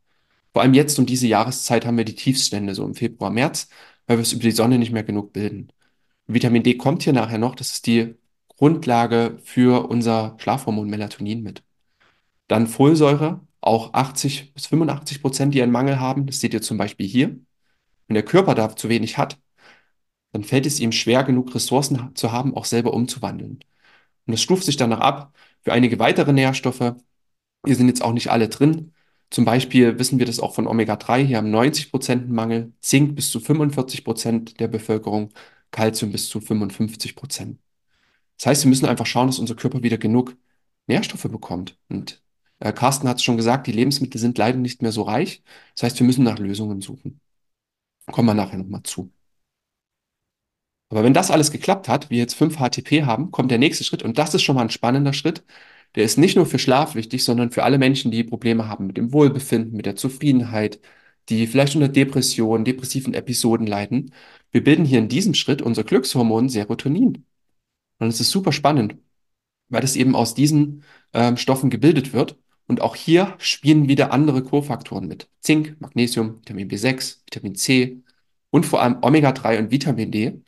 Vor 0.52 0.62
allem 0.62 0.74
jetzt 0.74 0.98
um 0.98 1.06
diese 1.06 1.26
Jahreszeit 1.26 1.86
haben 1.86 1.96
wir 1.96 2.04
die 2.04 2.14
Tiefststände, 2.14 2.74
so 2.74 2.84
im 2.84 2.94
Februar, 2.94 3.30
März, 3.30 3.68
weil 4.06 4.18
wir 4.18 4.22
es 4.22 4.32
über 4.32 4.42
die 4.42 4.50
Sonne 4.52 4.78
nicht 4.78 4.92
mehr 4.92 5.04
genug 5.04 5.32
bilden. 5.32 5.72
Vitamin 6.26 6.62
D 6.62 6.76
kommt 6.76 7.02
hier 7.02 7.12
nachher 7.12 7.38
noch, 7.38 7.54
das 7.54 7.72
ist 7.72 7.86
die 7.86 8.14
Grundlage 8.48 9.38
für 9.44 9.88
unser 9.88 10.36
Schlafhormon 10.38 10.88
Melatonin 10.88 11.42
mit. 11.42 11.64
Dann 12.48 12.66
Folsäure, 12.66 13.40
auch 13.66 13.94
80 13.94 14.54
bis 14.54 14.66
85 14.66 15.22
Prozent, 15.22 15.54
die 15.54 15.62
einen 15.62 15.72
Mangel 15.72 16.00
haben. 16.00 16.26
Das 16.26 16.40
seht 16.40 16.54
ihr 16.54 16.62
zum 16.62 16.78
Beispiel 16.78 17.06
hier. 17.06 17.28
Wenn 18.06 18.14
der 18.14 18.24
Körper 18.24 18.54
da 18.54 18.74
zu 18.76 18.88
wenig 18.88 19.18
hat, 19.18 19.38
dann 20.32 20.44
fällt 20.44 20.66
es 20.66 20.80
ihm 20.80 20.92
schwer, 20.92 21.24
genug 21.24 21.54
Ressourcen 21.54 22.14
zu 22.14 22.32
haben, 22.32 22.54
auch 22.56 22.64
selber 22.64 22.92
umzuwandeln. 22.94 23.60
Und 24.26 24.32
das 24.32 24.42
stuft 24.42 24.64
sich 24.64 24.76
danach 24.76 25.00
ab 25.00 25.34
für 25.62 25.72
einige 25.72 25.98
weitere 25.98 26.32
Nährstoffe. 26.32 26.94
Hier 27.66 27.76
sind 27.76 27.88
jetzt 27.88 28.02
auch 28.02 28.12
nicht 28.12 28.30
alle 28.30 28.48
drin. 28.48 28.92
Zum 29.30 29.44
Beispiel 29.44 29.98
wissen 29.98 30.18
wir 30.18 30.26
das 30.26 30.40
auch 30.40 30.54
von 30.54 30.66
Omega-3. 30.66 31.24
Hier 31.26 31.38
haben 31.38 31.50
90 31.50 31.90
Prozent 31.90 32.30
Mangel, 32.30 32.72
Zink 32.80 33.16
bis 33.16 33.30
zu 33.30 33.40
45 33.40 34.04
Prozent 34.04 34.60
der 34.60 34.68
Bevölkerung, 34.68 35.30
Kalzium 35.70 36.12
bis 36.12 36.28
zu 36.28 36.40
55 36.40 37.16
Prozent. 37.16 37.60
Das 38.38 38.46
heißt, 38.46 38.64
wir 38.64 38.68
müssen 38.70 38.86
einfach 38.86 39.06
schauen, 39.06 39.28
dass 39.28 39.38
unser 39.38 39.54
Körper 39.56 39.82
wieder 39.82 39.98
genug 39.98 40.36
Nährstoffe 40.86 41.24
bekommt. 41.30 41.78
Und 41.88 42.23
äh, 42.60 42.72
Carsten 42.72 43.08
hat 43.08 43.18
es 43.18 43.22
schon 43.24 43.36
gesagt, 43.36 43.66
die 43.66 43.72
Lebensmittel 43.72 44.20
sind 44.20 44.38
leider 44.38 44.58
nicht 44.58 44.82
mehr 44.82 44.92
so 44.92 45.02
reich. 45.02 45.42
Das 45.74 45.84
heißt, 45.84 46.00
wir 46.00 46.06
müssen 46.06 46.24
nach 46.24 46.38
Lösungen 46.38 46.80
suchen. 46.80 47.20
Kommen 48.12 48.28
wir 48.28 48.34
nachher 48.34 48.58
nochmal 48.58 48.82
zu. 48.84 49.12
Aber 50.90 51.02
wenn 51.02 51.14
das 51.14 51.30
alles 51.30 51.50
geklappt 51.50 51.88
hat, 51.88 52.10
wir 52.10 52.18
jetzt 52.18 52.34
5 52.34 52.56
HTP 52.58 53.04
haben, 53.04 53.30
kommt 53.30 53.50
der 53.50 53.58
nächste 53.58 53.84
Schritt 53.84 54.02
und 54.02 54.18
das 54.18 54.34
ist 54.34 54.42
schon 54.42 54.54
mal 54.56 54.62
ein 54.62 54.70
spannender 54.70 55.12
Schritt. 55.12 55.44
Der 55.94 56.04
ist 56.04 56.18
nicht 56.18 56.36
nur 56.36 56.46
für 56.46 56.58
Schlaf 56.58 56.94
wichtig, 56.94 57.24
sondern 57.24 57.50
für 57.50 57.64
alle 57.64 57.78
Menschen, 57.78 58.10
die 58.10 58.24
Probleme 58.24 58.68
haben 58.68 58.86
mit 58.86 58.96
dem 58.96 59.12
Wohlbefinden, 59.12 59.76
mit 59.76 59.86
der 59.86 59.96
Zufriedenheit, 59.96 60.80
die 61.28 61.46
vielleicht 61.46 61.74
unter 61.76 61.88
Depressionen, 61.88 62.64
depressiven 62.64 63.14
Episoden 63.14 63.66
leiden. 63.66 64.12
Wir 64.50 64.62
bilden 64.64 64.84
hier 64.84 64.98
in 64.98 65.08
diesem 65.08 65.34
Schritt 65.34 65.62
unser 65.62 65.84
Glückshormon 65.84 66.48
Serotonin. 66.48 67.26
Und 67.98 68.08
es 68.08 68.20
ist 68.20 68.30
super 68.30 68.52
spannend, 68.52 68.96
weil 69.68 69.84
es 69.84 69.96
eben 69.96 70.16
aus 70.16 70.34
diesen 70.34 70.84
ähm, 71.12 71.36
Stoffen 71.36 71.70
gebildet 71.70 72.12
wird. 72.12 72.38
Und 72.66 72.80
auch 72.80 72.96
hier 72.96 73.34
spielen 73.38 73.88
wieder 73.88 74.12
andere 74.12 74.42
Kofaktoren 74.42 75.06
mit. 75.06 75.28
Zink, 75.40 75.76
Magnesium, 75.80 76.40
Vitamin 76.40 76.68
B6, 76.68 77.18
Vitamin 77.26 77.54
C 77.56 78.02
und 78.50 78.64
vor 78.66 78.82
allem 78.82 78.98
Omega-3 79.02 79.58
und 79.58 79.70
Vitamin 79.70 80.10
D, 80.10 80.40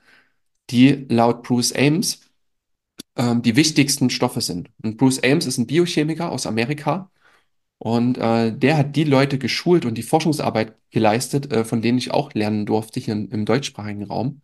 die 0.70 1.06
laut 1.08 1.42
Bruce 1.42 1.72
Ames 1.72 2.20
ähm, 3.16 3.42
die 3.42 3.56
wichtigsten 3.56 4.10
Stoffe 4.10 4.40
sind. 4.40 4.70
Und 4.82 4.96
Bruce 4.98 5.22
Ames 5.22 5.46
ist 5.46 5.58
ein 5.58 5.66
Biochemiker 5.66 6.30
aus 6.30 6.46
Amerika 6.46 7.10
und 7.78 8.18
äh, 8.18 8.56
der 8.56 8.78
hat 8.78 8.96
die 8.96 9.04
Leute 9.04 9.38
geschult 9.38 9.84
und 9.84 9.96
die 9.96 10.02
Forschungsarbeit 10.02 10.76
geleistet, 10.90 11.52
äh, 11.52 11.64
von 11.64 11.82
denen 11.82 11.98
ich 11.98 12.12
auch 12.12 12.32
lernen 12.34 12.66
durfte 12.66 13.00
hier 13.00 13.14
im, 13.14 13.30
im 13.30 13.44
deutschsprachigen 13.44 14.04
Raum. 14.04 14.42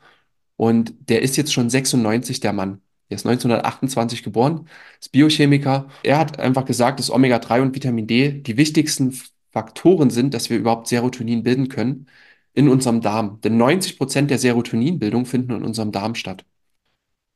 Und 0.56 0.94
der 1.08 1.22
ist 1.22 1.36
jetzt 1.36 1.52
schon 1.52 1.70
96, 1.70 2.40
der 2.40 2.52
Mann. 2.52 2.82
Der 3.12 3.16
ist 3.16 3.26
1928 3.26 4.22
geboren, 4.22 4.66
ist 4.98 5.12
Biochemiker. 5.12 5.88
Er 6.02 6.16
hat 6.16 6.38
einfach 6.38 6.64
gesagt, 6.64 6.98
dass 6.98 7.10
Omega-3 7.10 7.60
und 7.60 7.74
Vitamin 7.74 8.06
D 8.06 8.40
die 8.40 8.56
wichtigsten 8.56 9.12
Faktoren 9.50 10.08
sind, 10.08 10.32
dass 10.32 10.48
wir 10.48 10.56
überhaupt 10.56 10.88
Serotonin 10.88 11.42
bilden 11.42 11.68
können 11.68 12.08
in 12.54 12.70
unserem 12.70 13.02
Darm. 13.02 13.38
Denn 13.42 13.58
90 13.58 13.98
Prozent 13.98 14.30
der 14.30 14.38
Serotoninbildung 14.38 15.26
finden 15.26 15.52
in 15.56 15.62
unserem 15.62 15.92
Darm 15.92 16.14
statt. 16.14 16.46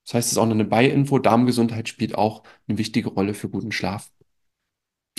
Das 0.07 0.15
heißt, 0.15 0.29
es 0.29 0.33
ist 0.33 0.39
auch 0.39 0.49
eine 0.49 0.65
Beiinfo. 0.65 1.19
Darmgesundheit 1.19 1.91
spielt 1.91 2.15
auch 2.15 2.43
eine 2.69 2.79
wichtige 2.79 3.11
Rolle 3.11 3.35
für 3.35 3.51
guten 3.51 3.71
Schlaf. 3.71 4.11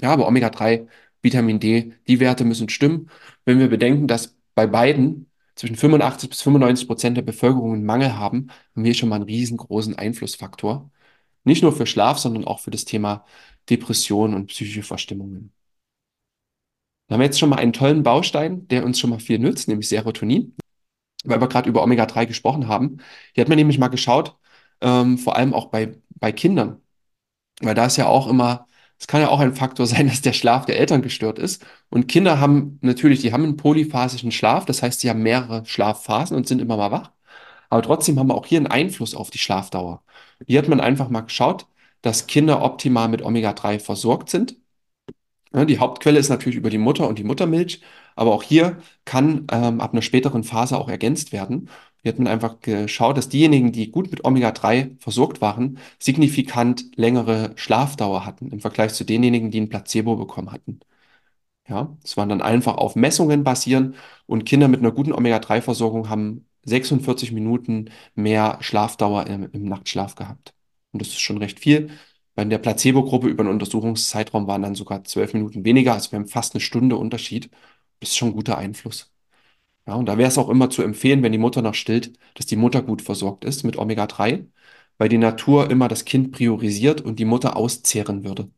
Ja, 0.01 0.11
aber 0.11 0.27
Omega-3, 0.27 0.87
Vitamin 1.21 1.59
D, 1.59 1.93
die 2.07 2.19
Werte 2.19 2.45
müssen 2.45 2.69
stimmen. 2.69 3.11
Wenn 3.45 3.59
wir 3.59 3.69
bedenken, 3.69 4.07
dass 4.07 4.35
bei 4.55 4.65
beiden 4.65 5.29
zwischen 5.57 5.75
85 5.75 6.29
bis 6.29 6.41
95 6.41 6.87
Prozent 6.87 7.17
der 7.17 7.23
Bevölkerung 7.23 7.73
einen 7.73 7.85
Mangel 7.85 8.15
haben, 8.17 8.49
haben 8.75 8.83
wir 8.83 8.93
schon 8.93 9.09
mal 9.09 9.15
einen 9.15 9.25
riesengroßen 9.25 9.95
Einflussfaktor. 9.95 10.91
Nicht 11.43 11.63
nur 11.63 11.73
für 11.73 11.85
Schlaf, 11.85 12.19
sondern 12.19 12.45
auch 12.45 12.59
für 12.59 12.71
das 12.71 12.85
Thema 12.85 13.25
Depression 13.69 14.33
und 14.33 14.47
psychische 14.47 14.83
Verstimmungen. 14.83 15.53
Da 17.07 17.13
haben 17.13 17.21
wir 17.21 17.25
jetzt 17.25 17.39
schon 17.39 17.49
mal 17.49 17.57
einen 17.57 17.73
tollen 17.73 18.03
Baustein, 18.03 18.67
der 18.67 18.85
uns 18.85 18.99
schon 18.99 19.09
mal 19.09 19.19
viel 19.19 19.39
nützt, 19.39 19.67
nämlich 19.67 19.87
Serotonin, 19.89 20.55
weil 21.23 21.41
wir 21.41 21.47
gerade 21.47 21.69
über 21.69 21.83
Omega-3 21.83 22.25
gesprochen 22.27 22.67
haben. 22.67 22.99
Hier 23.33 23.41
hat 23.41 23.49
man 23.49 23.57
nämlich 23.57 23.79
mal 23.79 23.87
geschaut, 23.89 24.37
ähm, 24.81 25.17
vor 25.17 25.35
allem 25.37 25.53
auch 25.53 25.67
bei, 25.67 25.97
bei 26.09 26.31
Kindern, 26.31 26.81
weil 27.61 27.75
da 27.75 27.85
ist 27.87 27.97
ja 27.97 28.07
auch 28.07 28.27
immer, 28.27 28.67
es 28.99 29.07
kann 29.07 29.21
ja 29.21 29.29
auch 29.29 29.39
ein 29.39 29.53
Faktor 29.55 29.85
sein, 29.87 30.07
dass 30.09 30.21
der 30.21 30.33
Schlaf 30.33 30.65
der 30.65 30.79
Eltern 30.79 31.01
gestört 31.01 31.39
ist. 31.39 31.65
Und 31.89 32.07
Kinder 32.07 32.39
haben 32.39 32.79
natürlich, 32.81 33.21
die 33.21 33.33
haben 33.33 33.43
einen 33.43 33.57
polyphasischen 33.57 34.31
Schlaf, 34.31 34.65
das 34.65 34.81
heißt, 34.83 34.99
sie 35.01 35.09
haben 35.09 35.23
mehrere 35.23 35.65
Schlafphasen 35.65 36.35
und 36.35 36.47
sind 36.47 36.61
immer 36.61 36.77
mal 36.77 36.91
wach. 36.91 37.11
Aber 37.69 37.81
trotzdem 37.81 38.19
haben 38.19 38.27
wir 38.27 38.35
auch 38.35 38.45
hier 38.45 38.59
einen 38.59 38.67
Einfluss 38.67 39.15
auf 39.15 39.29
die 39.29 39.39
Schlafdauer. 39.39 40.03
Hier 40.45 40.59
hat 40.59 40.67
man 40.69 40.79
einfach 40.81 41.09
mal 41.09 41.21
geschaut, 41.21 41.67
dass 42.01 42.27
Kinder 42.27 42.63
optimal 42.63 43.09
mit 43.09 43.21
Omega-3 43.21 43.79
versorgt 43.79 44.29
sind. 44.29 44.57
Die 45.53 45.79
Hauptquelle 45.79 46.19
ist 46.19 46.29
natürlich 46.29 46.57
über 46.57 46.69
die 46.69 46.77
Mutter 46.77 47.07
und 47.07 47.17
die 47.17 47.23
Muttermilch, 47.23 47.81
aber 48.15 48.33
auch 48.33 48.43
hier 48.43 48.77
kann 49.05 49.47
ähm, 49.51 49.79
ab 49.81 49.93
einer 49.93 50.01
späteren 50.01 50.43
Phase 50.43 50.77
auch 50.77 50.89
ergänzt 50.89 51.31
werden. 51.31 51.69
Hier 52.07 52.13
hat 52.13 52.19
man 52.19 52.27
einfach 52.31 52.61
geschaut, 52.61 53.17
dass 53.17 53.27
diejenigen, 53.27 53.73
die 53.73 53.91
gut 53.91 54.09
mit 54.11 54.23
Omega-3 54.23 54.97
versorgt 54.97 55.41
waren, 55.41 55.77
signifikant 55.99 56.95
längere 56.95 57.51
Schlafdauer 57.57 58.25
hatten 58.25 58.49
im 58.49 58.61
Vergleich 58.61 58.93
zu 58.93 59.03
denjenigen, 59.03 59.51
die 59.51 59.59
ein 59.59 59.67
Placebo 59.67 60.15
bekommen 60.15 60.53
hatten. 60.53 60.79
Ja, 61.67 61.97
das 62.01 62.17
waren 62.17 62.29
dann 62.29 62.41
einfach 62.41 62.77
auf 62.77 62.95
Messungen 62.95 63.43
basieren 63.43 63.95
und 64.25 64.45
Kinder 64.45 64.69
mit 64.69 64.79
einer 64.79 64.91
guten 64.93 65.11
Omega-3-Versorgung 65.13 66.09
haben 66.09 66.47
46 66.63 67.33
Minuten 67.33 67.91
mehr 68.15 68.57
Schlafdauer 68.61 69.27
im, 69.27 69.49
im 69.51 69.65
Nachtschlaf 69.65 70.15
gehabt. 70.15 70.53
Und 70.93 71.01
das 71.01 71.09
ist 71.09 71.19
schon 71.19 71.39
recht 71.39 71.59
viel. 71.59 71.89
Bei 72.35 72.45
der 72.45 72.59
Placebo-Gruppe 72.59 73.27
über 73.27 73.41
einen 73.43 73.51
Untersuchungszeitraum 73.51 74.47
waren 74.47 74.61
dann 74.61 74.75
sogar 74.75 75.03
zwölf 75.03 75.33
Minuten 75.33 75.65
weniger, 75.65 75.93
also 75.93 76.11
wir 76.13 76.19
haben 76.19 76.27
fast 76.27 76.53
eine 76.55 76.61
Stunde 76.61 76.95
Unterschied. 76.97 77.49
Das 77.99 78.11
ist 78.11 78.17
schon 78.17 78.29
ein 78.29 78.35
guter 78.35 78.57
Einfluss. 78.57 79.11
Ja, 79.87 79.95
und 79.95 80.05
da 80.07 80.17
wäre 80.17 80.27
es 80.27 80.37
auch 80.37 80.49
immer 80.49 80.69
zu 80.69 80.81
empfehlen, 80.83 81.23
wenn 81.23 81.31
die 81.31 81.37
Mutter 81.37 81.61
noch 81.61 81.73
stillt, 81.73 82.13
dass 82.35 82.45
die 82.45 82.55
Mutter 82.57 82.81
gut 82.83 83.01
versorgt 83.01 83.45
ist 83.45 83.63
mit 83.63 83.77
Omega-3, 83.77 84.45
weil 84.97 85.09
die 85.09 85.17
Natur 85.17 85.69
immer 85.71 85.87
das 85.87 86.03
Kind 86.05 86.31
priorisiert 86.31 87.01
und 87.01 87.19
die 87.19 87.25
Mutter 87.25 87.55
auszehren 87.55 88.23
würde. 88.23 88.51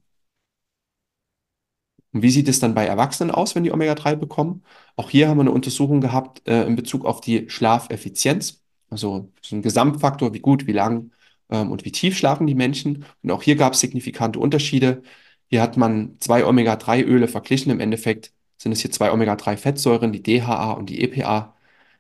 Und 2.12 2.24
wie 2.24 2.32
sieht 2.32 2.48
es 2.48 2.60
dann 2.60 2.74
bei 2.74 2.86
Erwachsenen 2.86 3.32
aus, 3.32 3.54
wenn 3.56 3.64
die 3.64 3.72
Omega-3 3.72 4.16
bekommen? 4.16 4.64
Auch 4.96 5.10
hier 5.12 5.28
haben 5.30 5.38
wir 5.38 5.42
eine 5.42 5.52
Untersuchung 5.52 6.02
gehabt 6.02 6.48
äh, 6.48 6.66
in 6.66 6.76
Bezug 6.76 7.06
auf 7.06 7.22
die 7.22 7.50
Schlafeffizienz, 7.50 8.64
also 8.90 9.32
so 9.42 9.56
ein 9.56 9.62
Gesamtfaktor, 9.62 10.34
wie 10.34 10.40
gut, 10.40 10.66
wie 10.66 10.72
lang 10.72 11.12
ähm, 11.50 11.72
und 11.72 11.86
wie 11.86 11.92
tief 11.92 12.18
schlafen 12.18 12.48
die 12.48 12.56
Menschen. 12.56 13.06
Und 13.22 13.32
auch 13.32 13.44
hier 13.44 13.56
gab 13.56 13.74
es 13.74 13.80
signifikante 13.82 14.40
Unterschiede. 14.40 15.04
Hier 15.50 15.62
hat 15.62 15.78
man 15.78 16.18
zwei 16.20 16.46
Omega-3-Öle 16.46 17.28
verglichen. 17.28 17.72
Im 17.72 17.80
Endeffekt 17.80 18.34
sind 18.60 18.74
es 18.74 18.82
hier 18.82 18.92
zwei 18.92 19.12
Omega-3-Fettsäuren, 19.12 20.12
die 20.14 20.24
DHA 20.24 20.74
und 20.74 20.90
die 20.90 21.02
EPA, 21.02 21.56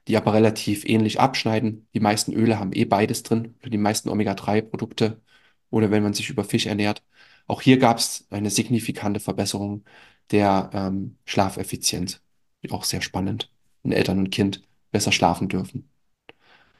die 0.07 0.17
aber 0.17 0.33
relativ 0.33 0.85
ähnlich 0.85 1.19
abschneiden. 1.19 1.87
Die 1.93 1.99
meisten 1.99 2.33
Öle 2.33 2.59
haben 2.59 2.73
eh 2.73 2.85
beides 2.85 3.23
drin, 3.23 3.55
für 3.59 3.69
die 3.69 3.77
meisten 3.77 4.09
Omega-3-Produkte 4.09 5.21
oder 5.69 5.91
wenn 5.91 6.03
man 6.03 6.13
sich 6.13 6.29
über 6.29 6.43
Fisch 6.43 6.65
ernährt. 6.67 7.03
Auch 7.47 7.61
hier 7.61 7.77
gab 7.79 7.97
es 7.97 8.27
eine 8.29 8.49
signifikante 8.51 9.19
Verbesserung 9.19 9.83
der 10.31 10.69
ähm, 10.73 11.17
Schlafeffizienz. 11.25 12.21
Auch 12.71 12.83
sehr 12.83 13.01
spannend, 13.01 13.51
wenn 13.83 13.91
Eltern 13.93 14.19
und 14.19 14.31
Kind 14.31 14.61
besser 14.91 15.11
schlafen 15.11 15.47
dürfen. 15.49 15.89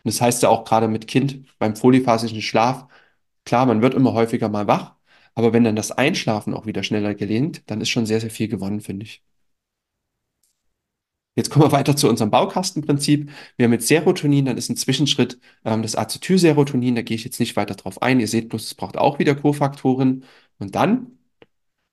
Und 0.03 0.13
das 0.13 0.21
heißt 0.21 0.43
ja 0.43 0.49
auch 0.49 0.65
gerade 0.65 0.87
mit 0.87 1.07
Kind 1.07 1.45
beim 1.59 1.73
polyphasischen 1.73 2.41
Schlaf, 2.41 2.87
klar, 3.45 3.65
man 3.65 3.81
wird 3.81 3.93
immer 3.93 4.13
häufiger 4.13 4.49
mal 4.49 4.67
wach, 4.67 4.95
aber 5.35 5.53
wenn 5.53 5.63
dann 5.63 5.75
das 5.75 5.91
Einschlafen 5.91 6.53
auch 6.53 6.65
wieder 6.65 6.83
schneller 6.83 7.15
gelingt, 7.15 7.63
dann 7.69 7.81
ist 7.81 7.89
schon 7.89 8.05
sehr, 8.05 8.21
sehr 8.21 8.31
viel 8.31 8.47
gewonnen, 8.47 8.81
finde 8.81 9.05
ich. 9.05 9.23
Jetzt 11.39 11.51
kommen 11.51 11.63
wir 11.63 11.71
weiter 11.71 11.95
zu 11.95 12.09
unserem 12.09 12.31
Baukastenprinzip. 12.31 13.31
Wir 13.55 13.63
haben 13.63 13.71
jetzt 13.71 13.87
Serotonin, 13.87 14.43
dann 14.43 14.57
ist 14.57 14.69
ein 14.69 14.75
Zwischenschritt 14.75 15.39
ähm, 15.63 15.81
das 15.83 15.95
Acetylserotonin, 15.95 16.95
da 16.95 17.01
gehe 17.01 17.15
ich 17.15 17.23
jetzt 17.23 17.39
nicht 17.39 17.55
weiter 17.55 17.75
drauf 17.75 18.01
ein. 18.01 18.19
Ihr 18.19 18.27
seht 18.27 18.49
bloß, 18.49 18.65
es 18.65 18.75
braucht 18.75 18.97
auch 18.97 19.19
wieder 19.19 19.35
Kofaktoren. 19.35 20.25
Und 20.57 20.75
dann 20.75 21.17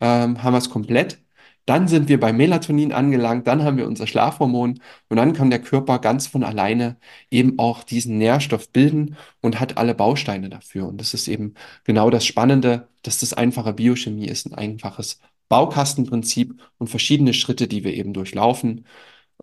ähm, 0.00 0.42
haben 0.42 0.54
wir 0.54 0.58
es 0.58 0.70
komplett. 0.70 1.18
Dann 1.66 1.88
sind 1.88 2.08
wir 2.08 2.20
bei 2.20 2.32
Melatonin 2.32 2.92
angelangt, 2.92 3.46
dann 3.46 3.62
haben 3.64 3.76
wir 3.76 3.86
unser 3.86 4.06
Schlafhormon 4.08 4.80
und 5.08 5.16
dann 5.16 5.32
kann 5.32 5.50
der 5.50 5.62
Körper 5.62 6.00
ganz 6.00 6.26
von 6.26 6.44
alleine 6.44 6.96
eben 7.30 7.58
auch 7.58 7.84
diesen 7.84 8.18
Nährstoff 8.18 8.70
bilden 8.72 9.16
und 9.42 9.60
hat 9.60 9.76
alle 9.78 9.94
Bausteine 9.94 10.48
dafür. 10.50 10.88
Und 10.88 11.00
das 11.00 11.14
ist 11.14 11.28
eben 11.28 11.54
genau 11.84 12.10
das 12.10 12.26
Spannende, 12.26 12.88
dass 13.02 13.18
das 13.18 13.32
einfache 13.34 13.74
Biochemie 13.74 14.26
ist, 14.26 14.46
ein 14.46 14.54
einfaches 14.54 15.20
Baukastenprinzip 15.48 16.60
und 16.78 16.88
verschiedene 16.88 17.32
Schritte, 17.34 17.68
die 17.68 17.84
wir 17.84 17.94
eben 17.94 18.12
durchlaufen. 18.12 18.84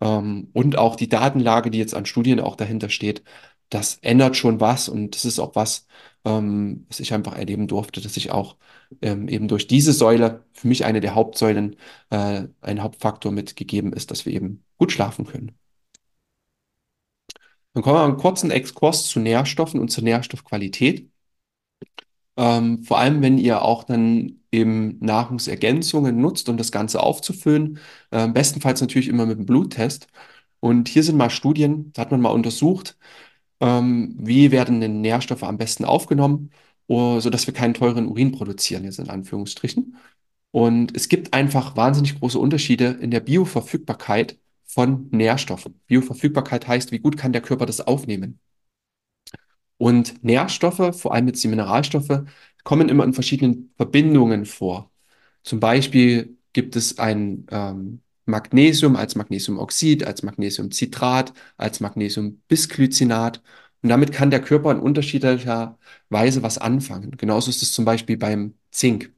Ähm, 0.00 0.50
und 0.52 0.76
auch 0.78 0.96
die 0.96 1.08
Datenlage, 1.08 1.70
die 1.70 1.78
jetzt 1.78 1.94
an 1.94 2.06
Studien 2.06 2.40
auch 2.40 2.56
dahinter 2.56 2.88
steht, 2.90 3.22
das 3.70 3.96
ändert 4.02 4.36
schon 4.36 4.60
was 4.60 4.88
und 4.88 5.14
das 5.14 5.24
ist 5.24 5.38
auch 5.38 5.54
was, 5.56 5.86
ähm, 6.24 6.86
was 6.88 7.00
ich 7.00 7.12
einfach 7.14 7.36
erleben 7.36 7.66
durfte, 7.68 8.00
dass 8.00 8.16
ich 8.16 8.30
auch 8.30 8.56
ähm, 9.02 9.28
eben 9.28 9.48
durch 9.48 9.66
diese 9.66 9.92
Säule, 9.92 10.44
für 10.52 10.68
mich 10.68 10.84
eine 10.84 11.00
der 11.00 11.14
Hauptsäulen, 11.14 11.76
äh, 12.10 12.44
ein 12.60 12.82
Hauptfaktor 12.82 13.32
mitgegeben 13.32 13.92
ist, 13.92 14.10
dass 14.10 14.26
wir 14.26 14.32
eben 14.32 14.64
gut 14.78 14.92
schlafen 14.92 15.26
können. 15.26 15.52
Dann 17.72 17.82
kommen 17.82 17.96
wir 17.96 18.04
einen 18.04 18.16
kurzen 18.16 18.50
Exkurs 18.50 19.06
zu 19.06 19.20
Nährstoffen 19.20 19.80
und 19.80 19.88
zur 19.90 20.04
Nährstoffqualität. 20.04 21.10
Ähm, 22.36 22.82
vor 22.84 22.98
allem, 22.98 23.22
wenn 23.22 23.38
ihr 23.38 23.62
auch 23.62 23.84
dann 23.84 24.40
eben 24.54 24.98
Nahrungsergänzungen 25.00 26.20
nutzt, 26.20 26.48
um 26.48 26.56
das 26.56 26.72
Ganze 26.72 27.02
aufzufüllen. 27.02 27.78
Äh, 28.10 28.28
bestenfalls 28.28 28.80
natürlich 28.80 29.08
immer 29.08 29.26
mit 29.26 29.38
einem 29.38 29.46
Bluttest. 29.46 30.06
Und 30.60 30.88
hier 30.88 31.02
sind 31.02 31.16
mal 31.18 31.30
Studien, 31.30 31.92
da 31.92 32.02
hat 32.02 32.10
man 32.10 32.20
mal 32.20 32.30
untersucht, 32.30 32.96
ähm, 33.60 34.16
wie 34.18 34.50
werden 34.52 34.80
denn 34.80 35.00
Nährstoffe 35.02 35.42
am 35.44 35.58
besten 35.58 35.84
aufgenommen, 35.84 36.50
uh, 36.88 37.20
sodass 37.20 37.46
wir 37.46 37.54
keinen 37.54 37.74
teuren 37.74 38.08
Urin 38.08 38.32
produzieren, 38.32 38.84
jetzt 38.84 38.98
in 38.98 39.10
Anführungsstrichen. 39.10 39.96
Und 40.52 40.96
es 40.96 41.08
gibt 41.08 41.34
einfach 41.34 41.76
wahnsinnig 41.76 42.18
große 42.20 42.38
Unterschiede 42.38 42.98
in 43.00 43.10
der 43.10 43.20
Bioverfügbarkeit 43.20 44.38
von 44.64 45.08
Nährstoffen. 45.10 45.80
Bioverfügbarkeit 45.86 46.68
heißt, 46.68 46.92
wie 46.92 47.00
gut 47.00 47.16
kann 47.16 47.32
der 47.32 47.42
Körper 47.42 47.66
das 47.66 47.80
aufnehmen? 47.80 48.40
Und 49.78 50.22
Nährstoffe, 50.24 50.96
vor 51.00 51.14
allem 51.14 51.26
jetzt 51.26 51.42
die 51.44 51.48
Mineralstoffe, 51.48 52.24
kommen 52.64 52.88
immer 52.88 53.04
in 53.04 53.12
verschiedenen 53.14 53.72
Verbindungen 53.76 54.46
vor. 54.46 54.90
Zum 55.42 55.60
Beispiel 55.60 56.38
gibt 56.52 56.76
es 56.76 56.98
ein 56.98 57.46
ähm, 57.50 58.00
Magnesium 58.26 58.96
als 58.96 59.16
Magnesiumoxid, 59.16 60.04
als 60.04 60.22
Magnesiumcitrat, 60.22 61.34
als 61.56 61.80
Magnesiumbisglycinat. 61.80 63.42
Und 63.82 63.88
damit 63.90 64.12
kann 64.12 64.30
der 64.30 64.40
Körper 64.40 64.70
in 64.70 64.78
unterschiedlicher 64.80 65.78
Weise 66.08 66.42
was 66.42 66.58
anfangen. 66.58 67.16
Genauso 67.18 67.50
ist 67.50 67.62
es 67.62 67.72
zum 67.72 67.84
Beispiel 67.84 68.16
beim 68.16 68.54
Zink. 68.70 69.12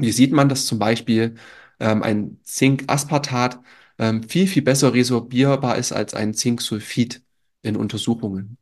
Hier 0.00 0.12
sieht 0.12 0.32
man, 0.32 0.48
dass 0.48 0.66
zum 0.66 0.78
Beispiel 0.78 1.36
ähm, 1.80 2.02
ein 2.02 2.40
Zingaspartat 2.44 3.60
ähm, 3.98 4.22
viel, 4.22 4.46
viel 4.46 4.62
besser 4.62 4.94
resorbierbar 4.94 5.76
ist 5.78 5.92
als 5.92 6.14
ein 6.14 6.34
Zinksulfid 6.34 7.22
in 7.62 7.76
Untersuchungen. 7.76 8.59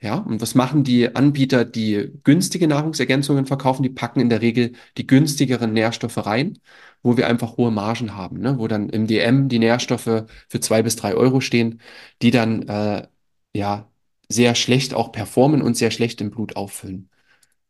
Ja, 0.00 0.16
und 0.16 0.42
was 0.42 0.54
machen 0.54 0.84
die 0.84 1.14
Anbieter, 1.16 1.64
die 1.64 2.12
günstige 2.22 2.68
Nahrungsergänzungen 2.68 3.46
verkaufen? 3.46 3.82
Die 3.82 3.88
packen 3.88 4.20
in 4.20 4.28
der 4.28 4.42
Regel 4.42 4.72
die 4.98 5.06
günstigeren 5.06 5.72
Nährstoffe 5.72 6.26
rein, 6.26 6.58
wo 7.02 7.16
wir 7.16 7.26
einfach 7.26 7.56
hohe 7.56 7.70
Margen 7.70 8.14
haben, 8.14 8.38
ne? 8.40 8.58
wo 8.58 8.68
dann 8.68 8.90
im 8.90 9.06
DM 9.06 9.48
die 9.48 9.58
Nährstoffe 9.58 10.26
für 10.48 10.60
zwei 10.60 10.82
bis 10.82 10.96
drei 10.96 11.14
Euro 11.14 11.40
stehen, 11.40 11.80
die 12.20 12.30
dann 12.30 12.68
äh, 12.68 13.08
ja 13.54 13.90
sehr 14.28 14.54
schlecht 14.54 14.92
auch 14.92 15.12
performen 15.12 15.62
und 15.62 15.76
sehr 15.76 15.90
schlecht 15.90 16.20
im 16.20 16.30
Blut 16.30 16.56
auffüllen. 16.56 17.08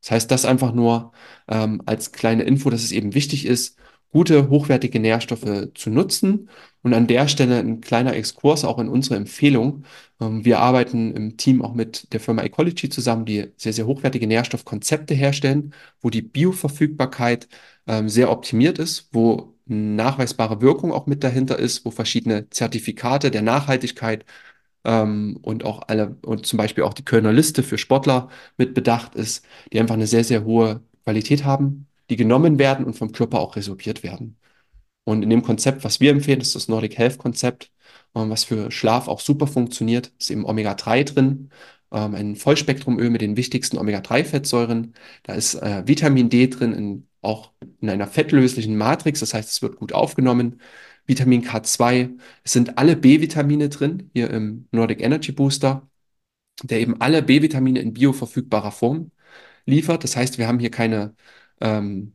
Das 0.03 0.11
heißt, 0.13 0.31
das 0.31 0.45
einfach 0.45 0.73
nur 0.73 1.13
ähm, 1.49 1.83
als 1.87 2.13
kleine 2.13 2.45
Info, 2.45 2.71
dass 2.71 2.85
es 2.85 2.93
eben 2.93 3.15
wichtig 3.15 3.47
ist, 3.47 3.79
gute, 4.17 4.49
hochwertige 4.49 4.99
Nährstoffe 4.99 5.69
zu 5.75 5.91
nutzen. 5.91 6.49
Und 6.83 6.95
an 6.95 7.07
der 7.07 7.29
Stelle 7.29 7.59
ein 7.59 7.83
kleiner 7.83 8.15
Exkurs 8.15 8.65
auch 8.65 8.79
in 8.79 8.89
unsere 8.89 9.17
Empfehlung. 9.17 9.85
Ähm, 10.21 10.43
wir 10.45 10.61
arbeiten 10.61 11.13
im 11.15 11.37
Team 11.37 11.61
auch 11.63 11.75
mit 11.75 12.11
der 12.15 12.21
Firma 12.21 12.43
Ecology 12.43 12.89
zusammen, 12.89 13.27
die 13.27 13.53
sehr, 13.59 13.75
sehr 13.75 13.87
hochwertige 13.87 14.27
Nährstoffkonzepte 14.27 15.13
herstellen, 15.15 15.75
wo 16.01 16.09
die 16.09 16.23
Bioverfügbarkeit 16.23 17.47
ähm, 17.87 18.09
sehr 18.09 18.31
optimiert 18.31 18.79
ist, 18.79 19.11
wo 19.13 19.55
nachweisbare 19.67 20.63
Wirkung 20.63 20.93
auch 20.93 21.07
mit 21.07 21.23
dahinter 21.23 21.59
ist, 21.59 21.85
wo 21.85 21.91
verschiedene 21.91 22.49
Zertifikate 22.49 23.31
der 23.31 23.43
Nachhaltigkeit 23.43 24.25
ähm, 24.85 25.39
und 25.43 25.65
auch 25.65 25.83
alle, 25.89 26.17
und 26.23 26.47
zum 26.47 26.57
Beispiel 26.59 26.85
auch 26.85 26.95
die 26.95 27.05
Kölner 27.05 27.33
Liste 27.35 27.63
für 27.63 27.79
Sportler 27.79 28.31
mit 28.57 28.75
bedacht 28.75 29.15
ist, 29.15 29.45
die 29.73 29.81
einfach 29.81 29.95
eine 29.97 30.07
sehr, 30.07 30.25
sehr 30.25 30.45
hohe 30.45 30.83
Qualität 31.05 31.45
haben, 31.45 31.87
die 32.11 32.17
genommen 32.17 32.59
werden 32.59 32.85
und 32.85 32.95
vom 32.97 33.13
Körper 33.13 33.41
auch 33.41 33.57
resorbiert 33.57 34.03
werden. 34.03 34.39
Und 35.05 35.23
in 35.23 35.31
dem 35.31 35.43
Konzept, 35.43 35.85
was 35.85 36.01
wir 36.01 36.11
empfehlen, 36.11 36.41
ist 36.41 36.55
das 36.55 36.69
Nordic 36.69 36.99
Health 36.99 37.19
Konzept, 37.19 37.71
ähm, 38.15 38.31
was 38.31 38.45
für 38.45 38.71
Schlaf 38.73 39.09
auch 39.09 39.21
super 39.21 39.47
funktioniert, 39.47 40.13
ist 40.19 40.31
eben 40.31 40.45
Omega-3 40.45 41.05
drin, 41.05 41.51
ähm, 41.93 42.15
ein 42.15 42.37
Vollspektrumöl 42.37 43.11
mit 43.11 43.21
den 43.21 43.37
wichtigsten 43.37 43.79
Omega-3-Fettsäuren. 43.79 44.95
Da 45.23 45.35
ist 45.35 45.55
äh, 45.55 45.87
Vitamin 45.87 46.29
D 46.29 46.49
drin, 46.49 46.73
in, 46.73 47.09
auch 47.23 47.53
in 47.81 47.91
einer 47.91 48.07
fettlöslichen 48.09 48.77
Matrix, 48.77 49.21
das 49.21 49.35
heißt, 49.35 49.49
es 49.51 49.63
wird 49.63 49.77
gut 49.77 49.93
aufgenommen. 49.93 50.61
Vitamin 51.07 51.45
K2, 51.45 52.19
es 52.45 52.53
sind 52.53 52.79
alle 52.79 52.97
B-Vitamine 52.97 53.69
drin, 53.69 54.11
hier 54.13 54.31
im 54.31 54.67
Nordic 54.73 55.01
Energy 55.01 55.33
Booster, 55.33 55.89
der 56.63 56.81
eben 56.81 57.01
alle 57.01 57.23
B-Vitamine 57.23 57.81
in 57.81 57.93
bioverfügbarer 57.95 58.73
Form 58.73 59.13
liefert. 59.67 60.05
Das 60.05 60.17
heißt, 60.17 60.39
wir 60.39 60.49
haben 60.49 60.59
hier 60.59 60.71
keine, 60.71 61.15
ähm, 61.61 62.15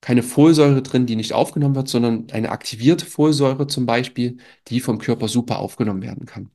keine 0.00 0.22
Folsäure 0.22 0.82
drin, 0.82 1.06
die 1.06 1.16
nicht 1.16 1.32
aufgenommen 1.34 1.74
wird, 1.74 1.88
sondern 1.88 2.28
eine 2.32 2.50
aktivierte 2.50 3.06
Folsäure 3.06 3.66
zum 3.66 3.86
Beispiel, 3.86 4.38
die 4.68 4.80
vom 4.80 4.98
Körper 4.98 5.28
super 5.28 5.58
aufgenommen 5.58 6.02
werden 6.02 6.26
kann. 6.26 6.50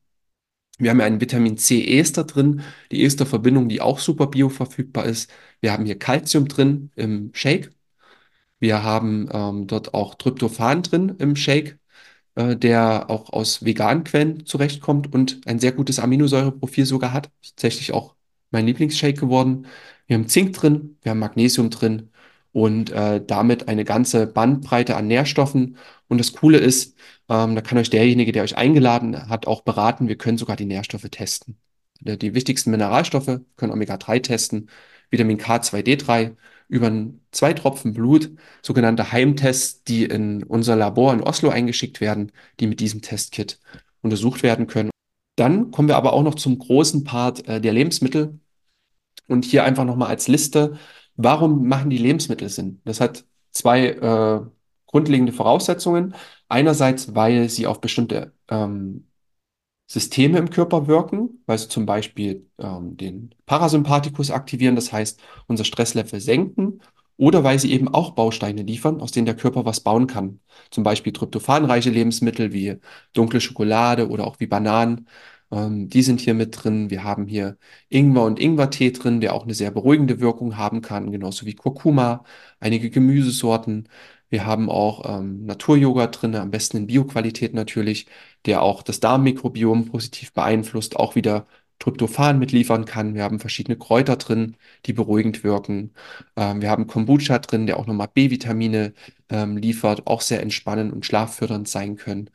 Wir 0.78 0.92
haben 0.92 1.00
ja 1.00 1.06
einen 1.06 1.22
Vitamin 1.22 1.58
C-Ester 1.58 2.26
drin, 2.26 2.62
die 2.92 3.04
Esterverbindung, 3.06 3.70
die 3.70 3.82
auch 3.82 4.00
super 4.00 4.28
bioverfügbar 4.28 5.06
ist. 5.06 5.32
Wir 5.62 5.72
haben 5.72 5.86
hier 5.86 5.98
Calcium 5.98 6.48
drin 6.48 6.92
im 6.96 7.32
Shake. 7.34 7.72
Wir 8.60 8.84
haben 8.84 9.30
ähm, 9.32 9.68
dort 9.68 9.94
auch 9.94 10.16
Tryptophan 10.16 10.84
drin 10.84 11.16
im 11.20 11.36
Shake, 11.36 11.80
äh, 12.36 12.56
der 12.58 13.10
auch 13.10 13.32
aus 13.32 13.64
veganen 13.66 14.04
Quellen 14.04 14.46
zurechtkommt 14.46 15.14
und 15.14 15.42
ein 15.48 15.60
sehr 15.60 15.72
gutes 15.72 16.00
Aminosäureprofil 16.00 16.86
sogar 16.86 17.14
hat. 17.14 17.32
Tatsächlich 17.42 17.94
auch 17.94 18.16
mein 18.52 18.66
Lieblingsshake 18.66 19.20
geworden. 19.20 19.68
Wir 20.08 20.18
haben 20.18 20.28
Zink 20.28 20.54
drin, 20.54 20.98
wir 21.02 21.12
haben 21.12 21.20
Magnesium 21.20 21.70
drin 21.70 22.10
und 22.52 22.92
äh, 22.92 23.24
damit 23.26 23.68
eine 23.68 23.86
ganze 23.86 24.28
Bandbreite 24.28 24.96
an 24.96 25.08
Nährstoffen. 25.08 25.78
Und 26.08 26.20
das 26.20 26.34
Coole 26.34 26.58
ist, 26.58 26.96
ähm, 27.30 27.56
da 27.56 27.62
kann 27.62 27.78
euch 27.78 27.90
derjenige, 27.90 28.32
der 28.32 28.44
euch 28.44 28.58
eingeladen 28.58 29.30
hat, 29.30 29.48
auch 29.48 29.62
beraten. 29.62 30.08
Wir 30.08 30.18
können 30.18 30.38
sogar 30.38 30.56
die 30.56 30.66
Nährstoffe 30.66 31.10
testen. 31.10 31.58
Die 32.02 32.34
wichtigsten 32.36 32.72
Mineralstoffe 32.72 33.40
können 33.56 33.72
Omega-3 33.72 34.22
testen, 34.22 34.70
Vitamin 35.10 35.40
K2D3 35.40 36.36
über 36.68 36.92
zwei 37.32 37.54
Tropfen 37.54 37.94
Blut, 37.94 38.32
sogenannte 38.62 39.12
Heimtests, 39.12 39.84
die 39.84 40.06
in 40.06 40.44
unser 40.44 40.76
Labor 40.76 41.14
in 41.14 41.22
Oslo 41.22 41.50
eingeschickt 41.50 42.02
werden, 42.02 42.32
die 42.60 42.68
mit 42.68 42.80
diesem 42.80 43.02
Testkit 43.02 43.60
untersucht 44.02 44.44
werden 44.44 44.68
können. 44.68 44.90
Dann 45.36 45.72
kommen 45.72 45.88
wir 45.88 45.98
aber 45.98 46.14
auch 46.14 46.24
noch 46.24 46.36
zum 46.36 46.58
großen 46.58 47.04
Part 47.04 47.48
äh, 47.48 47.60
der 47.60 47.74
Lebensmittel. 47.74 48.40
Und 49.28 49.46
hier 49.46 49.64
einfach 49.64 49.86
nochmal 49.86 50.10
als 50.10 50.28
Liste, 50.28 50.78
warum 51.16 51.68
machen 51.68 51.90
die 51.90 51.98
Lebensmittel 51.98 52.50
Sinn? 52.50 52.82
Das 52.86 53.02
hat 53.02 53.26
zwei 53.52 53.88
äh, 53.90 54.42
grundlegende 54.88 55.34
Voraussetzungen. 55.34 56.16
Einerseits, 56.48 57.16
weil 57.16 57.50
sie 57.50 57.68
auf 57.68 57.82
bestimmte 57.82 58.34
ähm, 58.50 59.08
Systeme 59.88 60.40
im 60.40 60.50
Körper 60.50 60.88
wirken, 60.88 61.44
weil 61.46 61.58
sie 61.58 61.70
zum 61.70 61.86
Beispiel 61.86 62.50
ähm, 62.58 62.98
den 62.98 63.36
Parasympathikus 63.46 64.32
aktivieren, 64.32 64.76
das 64.76 64.92
heißt 64.92 65.20
unser 65.48 65.64
Stresslevel 65.64 66.20
senken, 66.20 66.82
oder 67.18 67.44
weil 67.44 67.60
sie 67.60 67.72
eben 67.72 67.88
auch 67.88 68.12
Bausteine 68.12 68.64
liefern, 68.64 69.00
aus 69.00 69.12
denen 69.12 69.26
der 69.26 69.36
Körper 69.36 69.66
was 69.66 69.80
bauen 69.80 70.08
kann. 70.08 70.40
Zum 70.70 70.84
Beispiel 70.84 71.14
tryptophanreiche 71.14 71.90
Lebensmittel 71.90 72.52
wie 72.52 72.78
dunkle 73.14 73.40
Schokolade 73.42 74.10
oder 74.10 74.28
auch 74.28 74.40
wie 74.40 74.48
Bananen. 74.48 75.08
Ähm, 75.52 75.90
die 75.90 76.02
sind 76.02 76.22
hier 76.22 76.34
mit 76.34 76.64
drin. 76.64 76.90
Wir 76.90 77.04
haben 77.04 77.28
hier 77.28 77.58
Ingwer 77.90 78.24
und 78.24 78.40
Ingwertee 78.40 78.92
drin, 78.92 79.22
der 79.22 79.34
auch 79.34 79.44
eine 79.44 79.54
sehr 79.54 79.72
beruhigende 79.72 80.20
Wirkung 80.20 80.58
haben 80.58 80.82
kann, 80.82 81.12
genauso 81.12 81.46
wie 81.46 81.56
Kurkuma, 81.56 82.24
einige 82.60 82.90
Gemüsesorten. 82.90 83.90
Wir 84.30 84.46
haben 84.46 84.70
auch 84.70 85.20
ähm, 85.20 85.46
Naturjoghurt 85.46 86.22
drin, 86.22 86.36
am 86.36 86.52
besten 86.52 86.78
in 86.78 86.88
Bioqualität 86.88 87.54
natürlich, 87.54 88.08
der 88.46 88.62
auch 88.62 88.84
das 88.84 89.00
Darmmikrobiom 89.00 89.86
positiv 89.86 90.34
beeinflusst, 90.34 90.96
auch 90.98 91.16
wieder 91.16 91.48
Tryptophan 91.80 92.40
mitliefern 92.40 92.86
kann. 92.86 93.16
Wir 93.16 93.24
haben 93.24 93.40
verschiedene 93.40 93.78
Kräuter 93.78 94.16
drin, 94.16 94.56
die 94.86 94.94
beruhigend 94.94 95.44
wirken. 95.44 95.94
Ähm, 96.36 96.62
wir 96.62 96.70
haben 96.70 96.88
Kombucha 96.88 97.40
drin, 97.40 97.68
der 97.68 97.78
auch 97.78 97.86
nochmal 97.88 98.10
B-Vitamine 98.14 98.94
ähm, 99.30 99.58
liefert, 99.58 100.08
auch 100.08 100.22
sehr 100.22 100.42
entspannend 100.42 100.94
und 100.94 101.06
schlaffördernd 101.06 101.68
sein 101.68 101.96
können. 101.98 102.30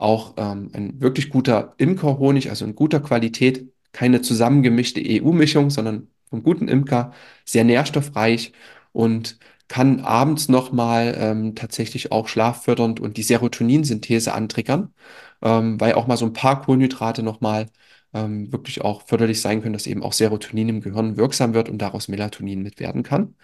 Auch 0.00 0.34
ähm, 0.38 0.70
ein 0.72 1.00
wirklich 1.00 1.30
guter 1.30 1.74
Imkerhonig, 1.78 2.50
also 2.50 2.64
in 2.64 2.74
guter 2.74 3.00
Qualität, 3.00 3.70
keine 3.92 4.22
zusammengemischte 4.22 5.00
EU-Mischung, 5.00 5.70
sondern 5.70 6.08
vom 6.30 6.42
guten 6.42 6.68
Imker, 6.68 7.12
sehr 7.44 7.64
nährstoffreich 7.64 8.52
und 8.92 9.38
kann 9.68 10.00
abends 10.00 10.48
nochmal 10.48 11.14
ähm, 11.18 11.54
tatsächlich 11.54 12.12
auch 12.12 12.28
schlaffördernd 12.28 12.98
und 13.00 13.16
die 13.18 13.22
Serotoninsynthese 13.22 14.32
antriggern, 14.32 14.94
ähm, 15.42 15.80
weil 15.80 15.94
auch 15.94 16.06
mal 16.06 16.16
so 16.16 16.26
ein 16.26 16.32
paar 16.32 16.62
Kohlenhydrate 16.62 17.22
nochmal 17.22 17.66
ähm, 18.14 18.50
wirklich 18.52 18.80
auch 18.82 19.02
förderlich 19.06 19.40
sein 19.42 19.60
können, 19.62 19.74
dass 19.74 19.86
eben 19.86 20.02
auch 20.02 20.12
Serotonin 20.14 20.68
im 20.70 20.80
Gehirn 20.80 21.16
wirksam 21.18 21.54
wird 21.54 21.68
und 21.68 21.78
daraus 21.78 22.08
Melatonin 22.08 22.62
mit 22.62 22.80
werden 22.80 23.02
kann. 23.02 23.34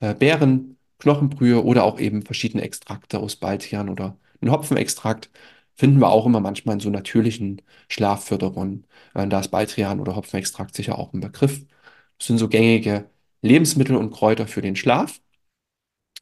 Äh, 0.00 0.14
Beeren, 0.14 0.78
Knochenbrühe 0.98 1.64
oder 1.64 1.84
auch 1.84 1.98
eben 2.00 2.22
verschiedene 2.22 2.62
Extrakte 2.64 3.20
aus 3.20 3.36
Baldrian 3.36 3.88
oder 3.88 4.18
ein 4.40 4.50
Hopfenextrakt 4.50 5.30
finden 5.76 6.00
wir 6.00 6.10
auch 6.10 6.26
immer 6.26 6.40
manchmal 6.40 6.74
in 6.74 6.80
so 6.80 6.90
natürlichen 6.90 7.62
Schlafförderungen. 7.88 8.86
Äh, 9.14 9.28
da 9.28 9.40
ist 9.40 9.50
Baldrian 9.50 10.00
oder 10.00 10.16
Hopfenextrakt 10.16 10.74
sicher 10.74 10.98
auch 10.98 11.12
ein 11.12 11.20
Begriff. 11.20 11.64
Das 12.18 12.28
sind 12.28 12.38
so 12.38 12.48
gängige 12.48 13.10
Lebensmittel 13.42 13.96
und 13.96 14.10
Kräuter 14.12 14.46
für 14.46 14.62
den 14.62 14.76
Schlaf. 14.76 15.20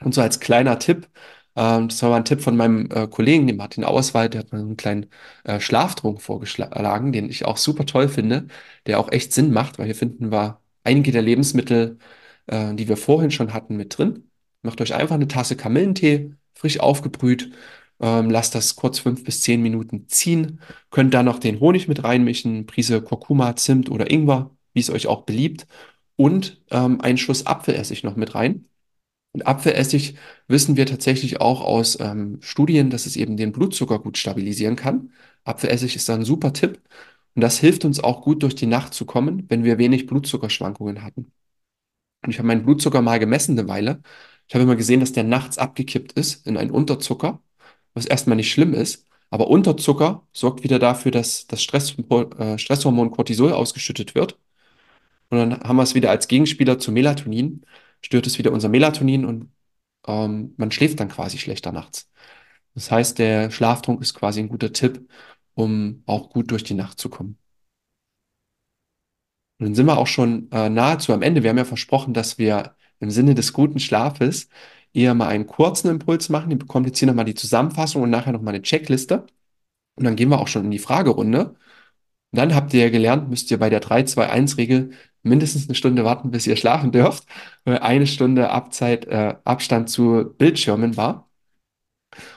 Und 0.02 0.14
so 0.14 0.20
als 0.22 0.40
kleiner 0.40 0.78
Tipp, 0.78 1.08
ähm, 1.56 1.88
das 1.88 2.02
war 2.02 2.10
mal 2.10 2.16
ein 2.16 2.24
Tipp 2.24 2.40
von 2.40 2.56
meinem 2.56 2.88
äh, 2.90 3.06
Kollegen, 3.08 3.46
dem 3.46 3.56
Martin 3.56 3.84
Auerswald, 3.84 4.34
der 4.34 4.40
hat 4.40 4.52
mir 4.52 4.60
einen 4.60 4.76
kleinen 4.76 5.06
äh, 5.44 5.60
Schlaftrunk 5.60 6.22
vorgeschlagen, 6.22 7.12
den 7.12 7.28
ich 7.28 7.44
auch 7.44 7.56
super 7.56 7.86
toll 7.86 8.08
finde, 8.08 8.46
der 8.86 8.98
auch 9.00 9.12
echt 9.12 9.32
Sinn 9.32 9.52
macht, 9.52 9.78
weil 9.78 9.86
hier 9.86 9.94
finden 9.94 10.32
wir 10.32 10.60
einige 10.84 11.12
der 11.12 11.22
Lebensmittel, 11.22 11.98
äh, 12.46 12.74
die 12.74 12.88
wir 12.88 12.96
vorhin 12.96 13.30
schon 13.30 13.52
hatten, 13.52 13.76
mit 13.76 13.96
drin. 13.98 14.30
Macht 14.62 14.80
euch 14.80 14.94
einfach 14.94 15.14
eine 15.16 15.28
Tasse 15.28 15.56
Kamillentee, 15.56 16.34
frisch 16.54 16.80
aufgebrüht, 16.80 17.52
ähm, 18.00 18.30
lasst 18.30 18.54
das 18.54 18.76
kurz 18.76 18.98
fünf 18.98 19.24
bis 19.24 19.42
zehn 19.42 19.62
Minuten 19.62 20.08
ziehen, 20.08 20.60
könnt 20.90 21.14
da 21.14 21.22
noch 21.22 21.38
den 21.38 21.60
Honig 21.60 21.88
mit 21.88 22.04
reinmischen, 22.04 22.66
Prise 22.66 23.02
Kurkuma, 23.02 23.56
Zimt 23.56 23.90
oder 23.90 24.10
Ingwer, 24.10 24.50
wie 24.72 24.80
es 24.80 24.90
euch 24.90 25.06
auch 25.06 25.22
beliebt, 25.22 25.66
und 26.16 26.62
ähm, 26.70 27.00
einen 27.00 27.18
Schuss 27.18 27.46
Apfelessig 27.46 28.04
noch 28.04 28.16
mit 28.16 28.34
rein. 28.34 28.66
Und 29.32 29.46
Apfelessig 29.46 30.16
wissen 30.48 30.76
wir 30.76 30.86
tatsächlich 30.86 31.40
auch 31.40 31.60
aus 31.62 31.98
ähm, 32.00 32.38
Studien, 32.42 32.90
dass 32.90 33.06
es 33.06 33.16
eben 33.16 33.36
den 33.36 33.52
Blutzucker 33.52 33.98
gut 34.00 34.18
stabilisieren 34.18 34.76
kann. 34.76 35.12
Apfelessig 35.44 35.96
ist 35.96 36.08
da 36.08 36.14
ein 36.14 36.24
super 36.24 36.52
Tipp. 36.52 36.80
Und 37.34 37.42
das 37.42 37.58
hilft 37.58 37.84
uns 37.84 38.00
auch 38.00 38.22
gut 38.22 38.42
durch 38.42 38.54
die 38.56 38.66
Nacht 38.66 38.92
zu 38.94 39.06
kommen, 39.06 39.46
wenn 39.48 39.64
wir 39.64 39.78
wenig 39.78 40.06
Blutzuckerschwankungen 40.06 41.02
hatten. 41.02 41.32
Und 42.22 42.30
ich 42.30 42.38
habe 42.38 42.48
meinen 42.48 42.64
Blutzucker 42.64 43.02
mal 43.02 43.18
gemessen 43.18 43.58
eine 43.58 43.68
Weile. 43.68 44.02
Ich 44.48 44.54
habe 44.54 44.64
immer 44.64 44.76
gesehen, 44.76 45.00
dass 45.00 45.12
der 45.12 45.24
nachts 45.24 45.58
abgekippt 45.58 46.12
ist 46.12 46.46
in 46.46 46.56
einen 46.56 46.70
Unterzucker, 46.70 47.42
was 47.94 48.06
erstmal 48.06 48.36
nicht 48.36 48.52
schlimm 48.52 48.74
ist. 48.74 49.06
Aber 49.30 49.48
Unterzucker 49.48 50.26
sorgt 50.32 50.64
wieder 50.64 50.78
dafür, 50.78 51.12
dass 51.12 51.46
das 51.46 51.62
Stress, 51.62 51.96
äh, 51.98 52.58
Stresshormon 52.58 53.10
Cortisol 53.12 53.52
ausgeschüttet 53.52 54.14
wird. 54.14 54.38
Und 55.30 55.38
dann 55.38 55.60
haben 55.60 55.76
wir 55.76 55.84
es 55.84 55.94
wieder 55.94 56.10
als 56.10 56.28
Gegenspieler 56.28 56.78
zu 56.78 56.92
Melatonin 56.92 57.64
stört 58.02 58.26
es 58.26 58.38
wieder 58.38 58.52
unser 58.52 58.68
Melatonin 58.68 59.24
und 59.24 59.52
ähm, 60.06 60.54
man 60.56 60.70
schläft 60.72 61.00
dann 61.00 61.08
quasi 61.08 61.38
schlechter 61.38 61.72
nachts. 61.72 62.10
Das 62.74 62.90
heißt, 62.90 63.18
der 63.18 63.50
Schlaftrunk 63.50 64.00
ist 64.02 64.14
quasi 64.14 64.40
ein 64.40 64.48
guter 64.48 64.72
Tipp, 64.72 65.08
um 65.54 66.02
auch 66.06 66.30
gut 66.30 66.50
durch 66.50 66.64
die 66.64 66.74
Nacht 66.74 66.98
zu 67.00 67.10
kommen. 67.10 67.38
Und 69.58 69.66
dann 69.66 69.74
sind 69.74 69.86
wir 69.86 69.98
auch 69.98 70.06
schon 70.06 70.50
äh, 70.52 70.70
nahezu 70.70 71.12
am 71.12 71.22
Ende. 71.22 71.42
Wir 71.42 71.50
haben 71.50 71.58
ja 71.58 71.64
versprochen, 71.64 72.14
dass 72.14 72.38
wir 72.38 72.76
im 72.98 73.10
Sinne 73.10 73.34
des 73.34 73.52
guten 73.52 73.78
Schlafes 73.78 74.48
eher 74.92 75.14
mal 75.14 75.28
einen 75.28 75.46
kurzen 75.46 75.88
Impuls 75.88 76.28
machen. 76.28 76.50
Ihr 76.50 76.58
bekommt 76.58 76.86
jetzt 76.86 76.98
hier 76.98 77.08
nochmal 77.08 77.24
die 77.24 77.34
Zusammenfassung 77.34 78.02
und 78.02 78.10
nachher 78.10 78.32
nochmal 78.32 78.54
eine 78.54 78.62
Checkliste. 78.62 79.26
Und 79.96 80.04
dann 80.04 80.16
gehen 80.16 80.30
wir 80.30 80.40
auch 80.40 80.48
schon 80.48 80.64
in 80.64 80.70
die 80.70 80.78
Fragerunde. 80.78 81.56
Und 82.32 82.38
dann 82.38 82.54
habt 82.54 82.74
ihr 82.74 82.82
ja 82.82 82.90
gelernt, 82.90 83.28
müsst 83.30 83.50
ihr 83.50 83.58
bei 83.58 83.70
der 83.70 83.82
3-2-1-Regel 83.82 84.92
mindestens 85.22 85.66
eine 85.68 85.74
Stunde 85.74 86.04
warten, 86.04 86.30
bis 86.30 86.46
ihr 86.46 86.56
schlafen 86.56 86.92
dürft, 86.92 87.26
weil 87.64 87.78
eine 87.78 88.06
Stunde 88.06 88.50
Abzeit, 88.50 89.06
äh, 89.06 89.36
Abstand 89.44 89.90
zu 89.90 90.34
Bildschirmen 90.38 90.96
war. 90.96 91.30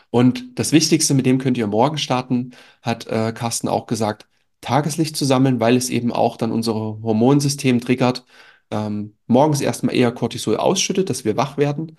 Und 0.10 0.60
das 0.60 0.72
Wichtigste, 0.72 1.14
mit 1.14 1.26
dem 1.26 1.40
könnt 1.40 1.58
ihr 1.58 1.68
morgen 1.68 1.98
starten, 1.98 2.52
hat 2.82 3.08
äh, 3.08 3.34
Carsten 3.34 3.68
auch 3.68 3.88
gesagt, 3.88 4.28
Tageslicht 4.62 5.18
zu 5.18 5.26
sammeln, 5.26 5.60
weil 5.60 5.76
es 5.76 5.90
eben 5.90 6.12
auch 6.12 6.38
dann 6.38 6.52
unser 6.52 6.74
Hormonsystem 6.74 7.82
triggert. 7.82 8.26
Ähm, 8.72 9.16
morgens 9.28 9.62
erstmal 9.62 9.96
eher 9.96 10.12
Cortisol 10.12 10.58
ausschüttet, 10.58 11.10
dass 11.10 11.26
wir 11.26 11.38
wach 11.38 11.58
werden, 11.58 11.98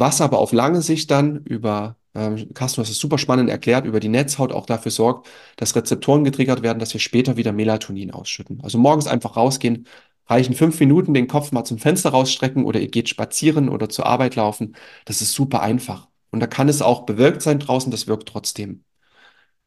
was 0.00 0.20
aber 0.20 0.38
auf 0.38 0.52
lange 0.52 0.82
Sicht 0.82 1.10
dann 1.10 1.44
über, 1.44 1.96
ähm, 2.14 2.52
Carsten, 2.54 2.76
du 2.76 2.82
hast 2.82 2.90
es 2.90 2.98
super 2.98 3.18
spannend 3.18 3.50
erklärt, 3.50 3.86
über 3.86 4.00
die 4.00 4.08
Netzhaut 4.08 4.52
auch 4.52 4.66
dafür 4.66 4.90
sorgt, 4.92 5.28
dass 5.56 5.76
Rezeptoren 5.76 6.24
getriggert 6.24 6.62
werden, 6.62 6.78
dass 6.78 6.92
wir 6.92 7.00
später 7.00 7.36
wieder 7.36 7.52
Melatonin 7.52 8.10
ausschütten. 8.12 8.60
Also 8.62 8.78
morgens 8.78 9.06
einfach 9.06 9.36
rausgehen, 9.36 9.86
reichen 10.26 10.54
fünf 10.54 10.78
Minuten, 10.80 11.14
den 11.14 11.28
Kopf 11.28 11.52
mal 11.52 11.64
zum 11.64 11.78
Fenster 11.78 12.10
rausstrecken 12.10 12.64
oder 12.64 12.80
ihr 12.80 12.88
geht 12.88 13.08
spazieren 13.08 13.68
oder 13.68 13.88
zur 13.88 14.06
Arbeit 14.06 14.36
laufen. 14.36 14.76
Das 15.04 15.22
ist 15.22 15.32
super 15.32 15.62
einfach. 15.62 16.08
Und 16.30 16.40
da 16.40 16.46
kann 16.46 16.68
es 16.68 16.82
auch 16.82 17.06
bewölkt 17.06 17.42
sein 17.42 17.58
draußen, 17.60 17.90
das 17.90 18.06
wirkt 18.06 18.28
trotzdem. 18.28 18.84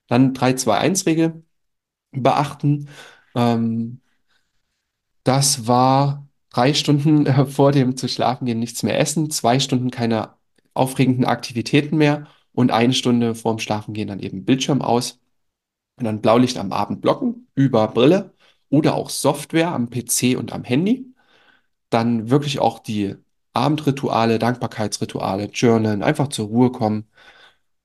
Dann 0.07 0.33
3-2-1-Regel 0.33 1.43
beachten. 2.11 2.89
Ähm, 3.35 4.01
das 5.23 5.67
war 5.67 6.28
drei 6.49 6.73
Stunden 6.73 7.25
äh, 7.25 7.45
vor 7.45 7.71
dem 7.71 7.97
zu 7.97 8.07
schlafen 8.07 8.45
gehen 8.45 8.59
nichts 8.59 8.83
mehr 8.83 8.99
essen, 8.99 9.29
zwei 9.31 9.59
Stunden 9.59 9.91
keine 9.91 10.33
aufregenden 10.73 11.25
Aktivitäten 11.25 11.97
mehr 11.97 12.27
und 12.53 12.71
eine 12.71 12.93
Stunde 12.93 13.35
vorm 13.35 13.59
Schlafen 13.59 13.93
gehen 13.93 14.07
dann 14.07 14.19
eben 14.19 14.45
Bildschirm 14.45 14.81
aus 14.81 15.19
und 15.97 16.05
dann 16.05 16.21
Blaulicht 16.21 16.57
am 16.57 16.71
Abend 16.73 17.01
blocken 17.01 17.47
über 17.55 17.87
Brille 17.87 18.33
oder 18.69 18.95
auch 18.95 19.09
Software 19.09 19.71
am 19.71 19.89
PC 19.89 20.37
und 20.37 20.53
am 20.53 20.63
Handy. 20.63 21.13
Dann 21.89 22.29
wirklich 22.29 22.59
auch 22.59 22.79
die 22.79 23.15
Abendrituale, 23.53 24.39
Dankbarkeitsrituale, 24.39 25.45
Journalen, 25.45 26.03
einfach 26.03 26.29
zur 26.29 26.47
Ruhe 26.47 26.71
kommen 26.71 27.09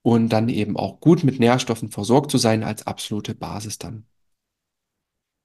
und 0.03 0.29
dann 0.31 0.49
eben 0.49 0.77
auch 0.77 1.01
gut 1.01 1.25
mit 1.25 1.41
Nährstoffen 1.41 1.91
versorgt 1.91 2.31
zu 2.31 2.39
sein 2.39 2.63
als 2.65 2.87
absolute 2.87 3.35
Basis 3.35 3.79
dann. 3.79 4.07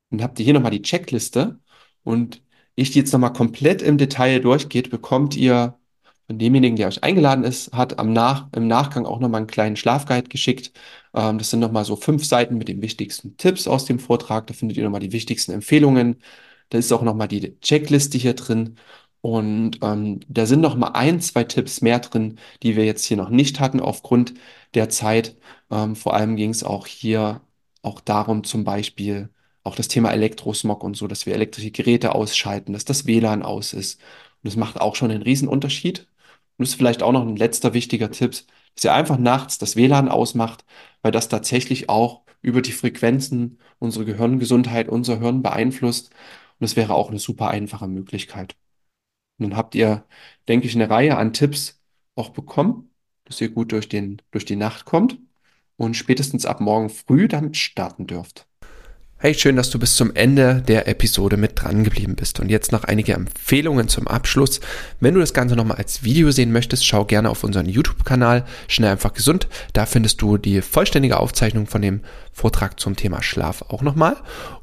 Dann 0.09 0.23
habt 0.23 0.39
ihr 0.39 0.45
hier 0.45 0.53
nochmal 0.53 0.71
die 0.71 0.81
Checkliste 0.81 1.59
und 2.03 2.43
ich 2.79 2.91
die 2.91 2.99
jetzt 2.99 3.13
nochmal 3.13 3.33
komplett 3.33 3.81
im 3.81 3.97
Detail 3.97 4.39
durchgeht, 4.39 4.89
bekommt 4.89 5.35
ihr 5.35 5.79
von 6.27 6.37
demjenigen, 6.37 6.75
der 6.77 6.87
euch 6.87 7.03
eingeladen 7.03 7.43
ist, 7.43 7.73
hat 7.73 7.97
am 7.99 8.13
Nach 8.13 8.47
im 8.55 8.67
Nachgang 8.67 9.05
auch 9.05 9.19
nochmal 9.19 9.39
einen 9.39 9.47
kleinen 9.47 9.75
Schlafguide 9.75 10.29
geschickt. 10.29 10.71
Ähm, 11.15 11.39
das 11.39 11.49
sind 11.49 11.59
nochmal 11.59 11.85
so 11.85 11.95
fünf 11.95 12.25
Seiten 12.25 12.57
mit 12.57 12.67
den 12.67 12.81
wichtigsten 12.81 13.35
Tipps 13.37 13.67
aus 13.67 13.85
dem 13.85 13.99
Vortrag. 13.99 14.47
Da 14.47 14.53
findet 14.53 14.77
ihr 14.77 14.83
nochmal 14.83 14.99
die 15.01 15.11
wichtigsten 15.11 15.53
Empfehlungen. 15.53 16.21
Da 16.69 16.77
ist 16.77 16.91
auch 16.93 17.01
nochmal 17.01 17.27
die 17.27 17.59
Checkliste 17.61 18.17
hier 18.19 18.35
drin. 18.35 18.75
Und 19.21 19.79
ähm, 19.81 20.21
da 20.27 20.45
sind 20.45 20.61
noch 20.61 20.75
mal 20.75 20.89
ein, 20.89 21.19
zwei 21.21 21.43
Tipps 21.43 21.81
mehr 21.81 21.99
drin, 21.99 22.39
die 22.63 22.75
wir 22.75 22.85
jetzt 22.85 23.05
hier 23.05 23.17
noch 23.17 23.29
nicht 23.29 23.59
hatten 23.59 23.79
aufgrund 23.79 24.33
der 24.75 24.89
Zeit. 24.89 25.35
Ähm, 25.71 25.95
vor 25.95 26.13
allem 26.13 26.35
ging 26.35 26.51
es 26.51 26.63
auch 26.63 26.87
hier 26.87 27.41
auch 27.81 28.01
darum, 28.01 28.43
zum 28.43 28.63
Beispiel 28.63 29.29
auch 29.63 29.75
das 29.75 29.87
Thema 29.87 30.11
Elektrosmog 30.11 30.83
und 30.83 30.95
so, 30.97 31.07
dass 31.07 31.25
wir 31.25 31.33
elektrische 31.33 31.71
Geräte 31.71 32.15
ausschalten, 32.15 32.73
dass 32.73 32.85
das 32.85 33.05
WLAN 33.05 33.43
aus 33.43 33.73
ist. 33.73 33.99
Und 34.41 34.47
das 34.47 34.55
macht 34.55 34.79
auch 34.81 34.95
schon 34.95 35.11
einen 35.11 35.23
riesen 35.23 35.47
Unterschied. 35.47 36.07
Und 36.57 36.65
das 36.65 36.69
ist 36.69 36.75
vielleicht 36.75 37.03
auch 37.03 37.11
noch 37.11 37.25
ein 37.25 37.35
letzter 37.35 37.73
wichtiger 37.73 38.11
Tipp, 38.11 38.31
dass 38.75 38.83
ihr 38.83 38.93
einfach 38.93 39.17
nachts 39.17 39.57
das 39.57 39.75
WLAN 39.75 40.09
ausmacht, 40.09 40.65
weil 41.01 41.11
das 41.11 41.29
tatsächlich 41.29 41.89
auch 41.89 42.23
über 42.41 42.61
die 42.61 42.71
Frequenzen 42.71 43.59
unsere 43.79 44.05
Gehirngesundheit, 44.05 44.89
unser 44.89 45.19
Hirn 45.19 45.41
beeinflusst. 45.41 46.09
Und 46.09 46.61
das 46.61 46.75
wäre 46.75 46.93
auch 46.95 47.09
eine 47.09 47.19
super 47.19 47.49
einfache 47.49 47.87
Möglichkeit. 47.87 48.55
Und 49.39 49.49
dann 49.51 49.57
habt 49.57 49.75
ihr, 49.75 50.05
denke 50.47 50.67
ich, 50.67 50.75
eine 50.75 50.89
Reihe 50.89 51.17
an 51.17 51.33
Tipps 51.33 51.81
auch 52.15 52.29
bekommen, 52.29 52.91
dass 53.25 53.41
ihr 53.41 53.49
gut 53.49 53.71
durch 53.71 53.89
den, 53.89 54.21
durch 54.31 54.45
die 54.45 54.55
Nacht 54.57 54.85
kommt 54.85 55.19
und 55.77 55.95
spätestens 55.95 56.45
ab 56.45 56.61
morgen 56.61 56.89
früh 56.89 57.27
damit 57.27 57.57
starten 57.57 58.07
dürft. 58.07 58.48
Hey, 59.21 59.33
schön, 59.33 59.57
dass 59.57 59.69
du 59.69 59.79
bis 59.79 59.97
zum 59.97 60.15
Ende 60.15 60.63
der 60.65 60.87
Episode 60.87 61.35
mit 61.35 61.61
dran 61.61 61.83
geblieben 61.83 62.15
bist. 62.15 62.39
Und 62.39 62.47
jetzt 62.47 62.71
noch 62.71 62.85
einige 62.85 63.15
Empfehlungen 63.15 63.89
zum 63.89 64.07
Abschluss. 64.07 64.61
Wenn 65.01 65.13
du 65.13 65.19
das 65.19 65.33
Ganze 65.33 65.57
nochmal 65.57 65.75
als 65.75 66.03
Video 66.03 66.31
sehen 66.31 66.53
möchtest, 66.53 66.87
schau 66.87 67.03
gerne 67.03 67.29
auf 67.29 67.43
unseren 67.43 67.65
YouTube-Kanal 67.65 68.45
Schnell 68.69 68.91
einfach 68.91 69.11
gesund. 69.11 69.49
Da 69.73 69.85
findest 69.85 70.21
du 70.21 70.37
die 70.37 70.61
vollständige 70.61 71.19
Aufzeichnung 71.19 71.67
von 71.67 71.81
dem 71.81 71.99
Vortrag 72.31 72.79
zum 72.79 72.95
Thema 72.95 73.21
Schlaf 73.21 73.63
auch 73.63 73.81
nochmal. 73.81 74.15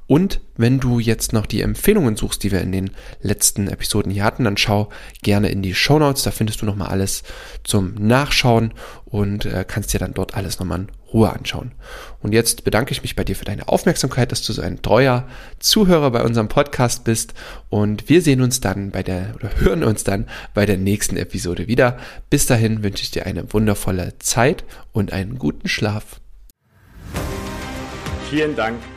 Und 0.07 0.41
wenn 0.57 0.79
du 0.79 1.01
jetzt 1.01 1.33
noch 1.33 1.47
die 1.47 1.63
Empfehlungen 1.63 2.17
suchst, 2.17 2.43
die 2.43 2.53
wir 2.53 2.61
in 2.61 2.73
den 2.73 2.91
letzten 3.21 3.69
Episoden 3.69 4.13
hier 4.13 4.25
hatten, 4.25 4.45
dann 4.45 4.57
schau 4.57 4.89
gerne 5.23 5.49
in 5.49 5.63
die 5.63 5.75
Show 5.75 5.99
Notes. 5.99 6.23
Da 6.23 6.31
findest 6.31 6.63
du 6.63 6.67
nochmal 6.67 6.89
alles 6.89 7.25
zum 7.65 7.95
Nachschauen 7.95 8.73
und 9.05 9.47
äh, 9.47 9.65
kannst 9.67 9.93
dir 9.93 9.99
dann 9.99 10.15
dort 10.15 10.35
alles 10.35 10.61
nochmal 10.61 10.81
in 10.81 10.89
Ruhe 11.13 11.33
anschauen. 11.33 11.73
Und 12.21 12.33
jetzt 12.33 12.63
bedanke 12.65 12.93
ich 12.93 13.03
mich 13.03 13.17
bei 13.17 13.25
dir 13.25 13.35
für 13.35 13.45
deine 13.45 13.69
Aufmerksamkeit, 13.69 14.31
dass 14.31 14.43
du 14.43 14.53
so 14.53 14.63
ein 14.63 14.83
treuer 14.83 15.27
Zuhörer 15.59 16.11
bei 16.11 16.23
unserem 16.23 16.49
Podcast 16.49 17.05
bist. 17.05 17.35
Und 17.69 18.09
wir 18.09 18.23
sehen 18.23 18.43
uns 18.43 18.61
dann 18.61 18.91
bei 18.91 19.03
der 19.03 19.35
oder 19.35 19.51
hören 19.59 19.83
uns 19.83 20.05
dann 20.05 20.29
bei 20.55 20.67
der 20.67 20.79
nächsten 20.79 21.17
Episode 21.17 21.67
wieder. 21.67 21.99
Bis 22.31 22.47
dahin 22.47 22.83
wünsche 22.83 23.03
ich 23.03 23.11
dir 23.11 23.27
eine 23.27 23.53
wundervolle 23.53 24.15
Zeit 24.19 24.65
und 24.93 25.13
einen 25.13 25.39
guten 25.39 25.69
Schlaf. 25.69 26.21
Vielen 28.29 28.57
Dank, 28.57 28.79